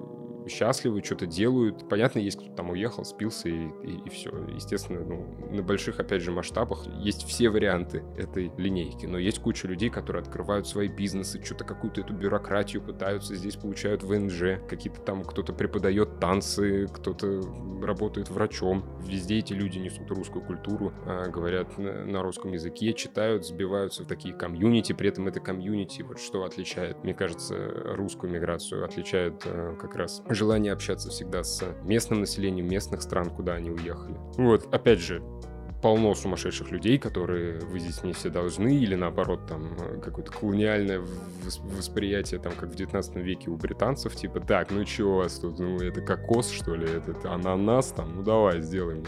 счастливы, 0.48 1.02
что-то 1.02 1.26
делают. 1.26 1.88
Понятно, 1.88 2.18
есть 2.18 2.38
кто 2.38 2.48
там 2.54 2.70
уехал, 2.70 3.04
спился 3.04 3.48
и, 3.48 3.66
и, 3.82 4.02
и 4.06 4.10
все. 4.10 4.30
Естественно, 4.48 5.00
ну, 5.04 5.48
на 5.50 5.62
больших, 5.62 6.00
опять 6.00 6.22
же, 6.22 6.32
масштабах 6.32 6.86
есть 6.98 7.26
все 7.26 7.48
варианты 7.50 8.02
этой 8.16 8.52
линейки. 8.56 9.06
Но 9.06 9.18
есть 9.18 9.38
куча 9.40 9.68
людей, 9.68 9.90
которые 9.90 10.22
открывают 10.22 10.66
свои 10.66 10.88
бизнесы, 10.88 11.42
что-то 11.44 11.64
какую-то 11.64 12.00
эту 12.00 12.14
бюрократию 12.14 12.82
пытаются, 12.82 13.34
здесь 13.34 13.56
получают 13.56 14.02
ВНЖ, 14.02 14.60
какие-то 14.68 15.00
там 15.00 15.24
кто-то 15.24 15.52
преподает 15.52 16.20
танцы, 16.20 16.86
кто-то 16.92 17.42
работает 17.82 18.30
врачом. 18.30 18.84
Везде 19.06 19.38
эти 19.38 19.52
люди 19.52 19.78
несут 19.78 20.10
русскую 20.10 20.44
культуру, 20.44 20.92
а, 21.06 21.28
говорят 21.28 21.76
на 21.78 22.22
русском 22.22 22.52
языке, 22.52 22.92
читают, 22.92 23.46
сбиваются 23.46 24.04
в 24.04 24.06
такие 24.06 24.34
комьюнити, 24.34 24.92
при 24.92 25.08
этом 25.08 25.28
это 25.28 25.40
комьюнити, 25.40 26.02
вот 26.02 26.18
что 26.18 26.44
отличает, 26.44 27.02
мне 27.04 27.14
кажется, 27.14 27.56
русскую 27.94 28.32
миграцию, 28.32 28.84
отличает 28.84 29.42
а, 29.46 29.76
как 29.76 29.94
раз 29.96 30.22
желание 30.34 30.72
общаться 30.72 31.10
всегда 31.10 31.44
с 31.44 31.64
местным 31.84 32.20
населением 32.20 32.68
местных 32.68 33.02
стран, 33.02 33.30
куда 33.30 33.54
они 33.54 33.70
уехали. 33.70 34.16
Вот, 34.36 34.72
опять 34.72 35.00
же, 35.00 35.22
полно 35.84 36.14
сумасшедших 36.14 36.70
людей, 36.70 36.98
которые 36.98 37.60
вы 37.60 37.78
здесь 37.78 38.02
не 38.02 38.14
все 38.14 38.30
должны, 38.30 38.74
или 38.74 38.94
наоборот, 38.94 39.46
там, 39.46 39.76
какое-то 40.02 40.32
колониальное 40.32 41.02
восприятие, 41.76 42.40
там, 42.40 42.54
как 42.54 42.70
в 42.70 42.74
19 42.74 43.16
веке 43.16 43.50
у 43.50 43.56
британцев, 43.56 44.16
типа, 44.16 44.40
так, 44.40 44.70
ну 44.70 44.86
что 44.86 45.04
у 45.04 45.16
вас 45.16 45.38
тут, 45.38 45.58
ну, 45.58 45.78
это 45.78 46.00
кокос, 46.00 46.50
что 46.50 46.74
ли, 46.74 46.88
это 46.88 47.30
ананас, 47.30 47.88
там, 47.88 48.16
ну, 48.16 48.22
давай, 48.22 48.62
сделаем 48.62 49.04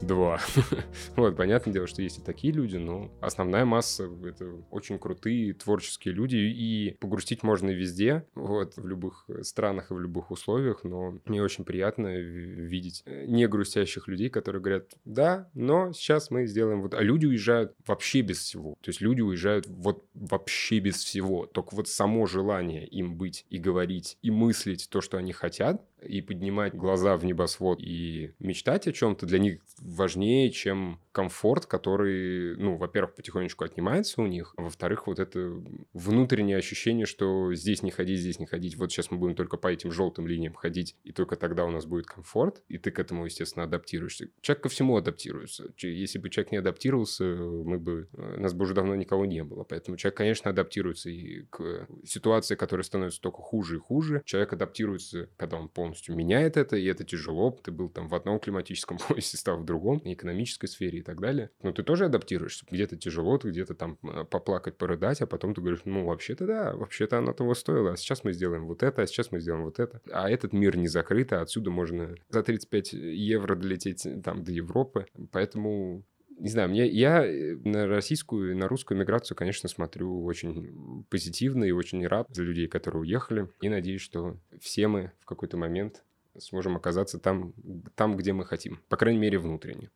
два. 0.00 0.40
вот, 1.16 1.36
понятное 1.36 1.72
дело, 1.72 1.86
что 1.86 2.02
есть 2.02 2.18
и 2.18 2.22
такие 2.22 2.52
люди, 2.52 2.76
но 2.76 3.10
основная 3.20 3.64
масса— 3.64 4.08
это 4.24 4.46
очень 4.70 4.98
крутые 4.98 5.54
творческие 5.54 6.14
люди, 6.14 6.36
и 6.36 6.96
погрустить 7.00 7.42
можно 7.42 7.70
везде, 7.70 8.26
вот, 8.34 8.76
в 8.76 8.86
любых 8.86 9.26
странах 9.42 9.90
и 9.90 9.94
в 9.94 10.00
любых 10.00 10.30
условиях, 10.30 10.84
но 10.84 11.18
мне 11.24 11.42
очень 11.42 11.64
приятно 11.64 12.16
видеть 12.16 13.02
э, 13.06 13.26
не 13.26 13.46
грустящих 13.46 14.08
людей, 14.08 14.28
которые 14.28 14.62
говорят, 14.62 14.90
да, 15.04 15.48
но 15.54 15.92
сейчас 15.92 16.30
мы 16.30 16.46
сделаем 16.46 16.82
вот... 16.82 16.94
А 16.94 17.02
люди 17.02 17.26
уезжают 17.26 17.74
вообще 17.86 18.20
без 18.20 18.38
всего. 18.38 18.76
То 18.82 18.90
есть 18.90 19.00
люди 19.00 19.20
уезжают 19.20 19.66
вот 19.66 20.04
вообще 20.14 20.78
без 20.80 20.96
всего. 21.02 21.46
Только 21.46 21.74
вот 21.74 21.88
само 21.88 22.26
желание 22.26 22.86
им 22.86 23.16
быть 23.16 23.46
и 23.50 23.58
говорить, 23.58 24.18
и 24.22 24.30
мыслить 24.30 24.88
то, 24.90 25.00
что 25.00 25.18
они 25.18 25.32
хотят, 25.32 25.82
и 26.06 26.20
поднимать 26.20 26.74
глаза 26.74 27.16
в 27.16 27.24
небосвод 27.24 27.80
и 27.80 28.32
мечтать 28.38 28.86
о 28.86 28.92
чем-то 28.92 29.26
для 29.26 29.38
них 29.38 29.60
важнее, 29.80 30.50
чем 30.50 31.00
комфорт, 31.12 31.66
который, 31.66 32.56
ну, 32.56 32.76
во-первых, 32.76 33.14
потихонечку 33.14 33.64
отнимается 33.64 34.20
у 34.20 34.26
них, 34.26 34.52
а 34.56 34.62
во-вторых, 34.62 35.06
вот 35.06 35.18
это 35.18 35.62
внутреннее 35.92 36.56
ощущение, 36.56 37.06
что 37.06 37.54
здесь 37.54 37.82
не 37.82 37.90
ходить, 37.90 38.20
здесь 38.20 38.38
не 38.38 38.46
ходить, 38.46 38.76
вот 38.76 38.90
сейчас 38.90 39.10
мы 39.10 39.18
будем 39.18 39.34
только 39.36 39.56
по 39.56 39.68
этим 39.68 39.92
желтым 39.92 40.26
линиям 40.26 40.54
ходить, 40.54 40.96
и 41.04 41.12
только 41.12 41.36
тогда 41.36 41.64
у 41.64 41.70
нас 41.70 41.86
будет 41.86 42.06
комфорт, 42.06 42.62
и 42.68 42.78
ты 42.78 42.90
к 42.90 42.98
этому, 42.98 43.24
естественно, 43.26 43.64
адаптируешься. 43.64 44.28
Человек 44.40 44.62
ко 44.64 44.68
всему 44.68 44.96
адаптируется. 44.96 45.72
Если 45.78 46.18
бы 46.18 46.30
человек 46.30 46.52
не 46.52 46.58
адаптировался, 46.58 47.24
мы 47.24 47.78
бы, 47.78 48.08
э, 48.12 48.36
нас 48.38 48.52
бы 48.52 48.64
уже 48.64 48.74
давно 48.74 48.94
никого 48.94 49.24
не 49.24 49.44
было. 49.44 49.64
Поэтому 49.64 49.96
человек, 49.96 50.16
конечно, 50.16 50.50
адаптируется 50.50 51.10
и 51.10 51.42
к 51.50 51.86
ситуации, 52.04 52.56
которая 52.56 52.84
становится 52.84 53.20
только 53.20 53.38
хуже 53.38 53.76
и 53.76 53.78
хуже. 53.78 54.22
Человек 54.24 54.52
адаптируется, 54.52 55.28
когда 55.36 55.58
он 55.58 55.68
полностью 55.68 55.93
меняет 56.08 56.56
это, 56.56 56.76
и 56.76 56.84
это 56.86 57.04
тяжело. 57.04 57.50
Ты 57.62 57.70
был 57.70 57.88
там 57.88 58.08
в 58.08 58.14
одном 58.14 58.38
климатическом 58.38 58.98
поясе, 59.08 59.36
стал 59.36 59.58
в 59.58 59.64
другом, 59.64 60.00
экономической 60.04 60.66
сфере 60.66 61.02
так 61.02 61.20
далее. 61.20 61.50
Но 61.62 61.72
ты 61.72 61.82
тоже 61.82 62.06
адаптируешься. 62.06 62.66
Где-то 62.70 62.96
тяжело, 62.96 63.38
ты 63.38 63.50
где-то 63.50 63.74
там 63.74 63.98
э, 64.02 64.24
поплакать, 64.24 64.76
порыдать, 64.76 65.20
а 65.20 65.26
потом 65.26 65.54
ты 65.54 65.60
говоришь, 65.60 65.82
ну, 65.84 66.04
вообще-то 66.04 66.46
да, 66.46 66.74
вообще-то 66.74 67.18
оно 67.18 67.32
того 67.32 67.54
стоило, 67.54 67.92
а 67.92 67.96
сейчас 67.96 68.24
мы 68.24 68.32
сделаем 68.32 68.66
вот 68.66 68.82
это, 68.82 69.02
а 69.02 69.06
сейчас 69.06 69.32
мы 69.32 69.40
сделаем 69.40 69.64
вот 69.64 69.78
это. 69.78 70.00
А 70.10 70.30
этот 70.30 70.52
мир 70.52 70.76
не 70.76 70.88
закрыт, 70.88 71.32
а 71.32 71.42
отсюда 71.42 71.70
можно 71.70 72.14
за 72.28 72.42
35 72.42 72.92
евро 72.92 73.54
долететь 73.54 74.06
э, 74.06 74.20
там 74.22 74.42
до 74.44 74.52
Европы. 74.52 75.06
Поэтому 75.32 76.04
не 76.38 76.48
знаю, 76.48 76.68
мне, 76.68 76.86
я 76.86 77.24
э, 77.24 77.56
на 77.64 77.86
российскую 77.86 78.52
и 78.52 78.54
на 78.54 78.68
русскую 78.68 78.98
миграцию, 78.98 79.36
конечно, 79.36 79.68
смотрю 79.68 80.24
очень 80.24 81.04
позитивно 81.08 81.64
и 81.64 81.70
очень 81.70 82.06
рад 82.06 82.28
за 82.30 82.42
людей, 82.42 82.66
которые 82.66 83.02
уехали. 83.02 83.48
И 83.60 83.68
надеюсь, 83.68 84.00
что 84.00 84.36
все 84.60 84.88
мы 84.88 85.12
в 85.20 85.26
какой-то 85.26 85.56
момент 85.56 86.02
сможем 86.38 86.76
оказаться 86.76 87.18
там, 87.18 87.54
там, 87.94 88.16
где 88.16 88.32
мы 88.32 88.44
хотим. 88.44 88.80
По 88.88 88.96
крайней 88.96 89.20
мере, 89.20 89.38
внутренне. 89.38 89.90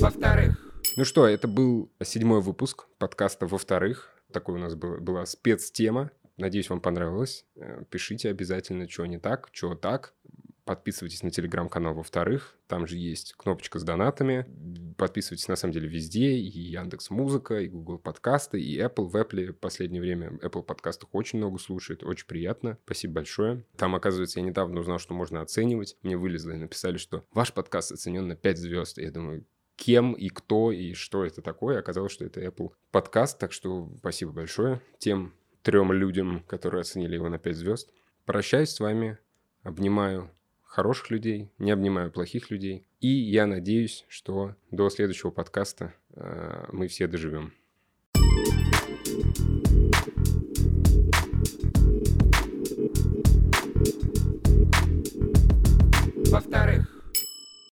Во-вторых. 0.00 0.58
Ну 0.96 1.04
что, 1.04 1.26
это 1.26 1.48
был 1.48 1.90
седьмой 2.02 2.42
выпуск 2.42 2.86
подкаста 2.98 3.46
«Во-вторых». 3.46 4.10
Такой 4.30 4.56
у 4.56 4.58
нас 4.58 4.74
был, 4.74 4.98
была 4.98 5.24
спецтема. 5.26 6.10
Надеюсь, 6.36 6.68
вам 6.68 6.80
понравилось. 6.80 7.46
Э, 7.56 7.84
пишите 7.88 8.28
обязательно, 8.28 8.88
что 8.88 9.06
не 9.06 9.18
так, 9.18 9.48
что 9.52 9.74
так. 9.74 10.14
Подписывайтесь 10.64 11.24
на 11.24 11.30
телеграм-канал 11.30 11.94
во-вторых. 11.94 12.56
Там 12.68 12.86
же 12.86 12.96
есть 12.96 13.34
кнопочка 13.34 13.80
с 13.80 13.82
донатами. 13.82 14.46
Подписывайтесь 14.96 15.48
на 15.48 15.56
самом 15.56 15.72
деле 15.72 15.88
везде. 15.88 16.36
И 16.36 16.60
Яндекс 16.60 17.10
Музыка, 17.10 17.60
и 17.60 17.68
Google 17.68 17.98
подкасты, 17.98 18.60
и 18.60 18.78
Apple. 18.78 19.08
В 19.08 19.16
Apple 19.16 19.52
в 19.52 19.58
последнее 19.58 20.00
время 20.00 20.38
Apple 20.40 20.62
подкастах 20.62 21.08
очень 21.12 21.38
много 21.38 21.58
слушает. 21.58 22.04
Очень 22.04 22.26
приятно. 22.26 22.78
Спасибо 22.84 23.14
большое. 23.14 23.64
Там, 23.76 23.96
оказывается, 23.96 24.38
я 24.38 24.46
недавно 24.46 24.80
узнал, 24.80 25.00
что 25.00 25.14
можно 25.14 25.40
оценивать. 25.40 25.96
Мне 26.02 26.16
вылезло 26.16 26.52
и 26.52 26.56
написали, 26.56 26.96
что 26.96 27.24
ваш 27.32 27.52
подкаст 27.52 27.90
оценен 27.90 28.28
на 28.28 28.36
5 28.36 28.58
звезд. 28.58 28.98
Я 28.98 29.10
думаю, 29.10 29.44
кем 29.74 30.12
и 30.12 30.28
кто 30.28 30.70
и 30.70 30.94
что 30.94 31.24
это 31.24 31.42
такое. 31.42 31.80
Оказалось, 31.80 32.12
что 32.12 32.24
это 32.24 32.40
Apple 32.40 32.70
подкаст. 32.92 33.36
Так 33.38 33.52
что 33.52 33.90
спасибо 33.98 34.30
большое 34.30 34.80
тем 34.98 35.34
трем 35.62 35.92
людям, 35.92 36.44
которые 36.46 36.82
оценили 36.82 37.14
его 37.14 37.28
на 37.28 37.38
5 37.38 37.56
звезд. 37.56 37.90
Прощаюсь 38.26 38.70
с 38.70 38.78
вами, 38.78 39.18
обнимаю 39.62 40.30
хороших 40.72 41.10
людей, 41.10 41.50
не 41.58 41.70
обнимаю 41.70 42.10
плохих 42.10 42.50
людей. 42.50 42.86
И 43.00 43.08
я 43.08 43.46
надеюсь, 43.46 44.06
что 44.08 44.54
до 44.70 44.88
следующего 44.88 45.30
подкаста 45.30 45.92
э, 46.14 46.64
мы 46.72 46.88
все 46.88 47.06
доживем. 47.06 47.52
Во-вторых, 56.30 56.61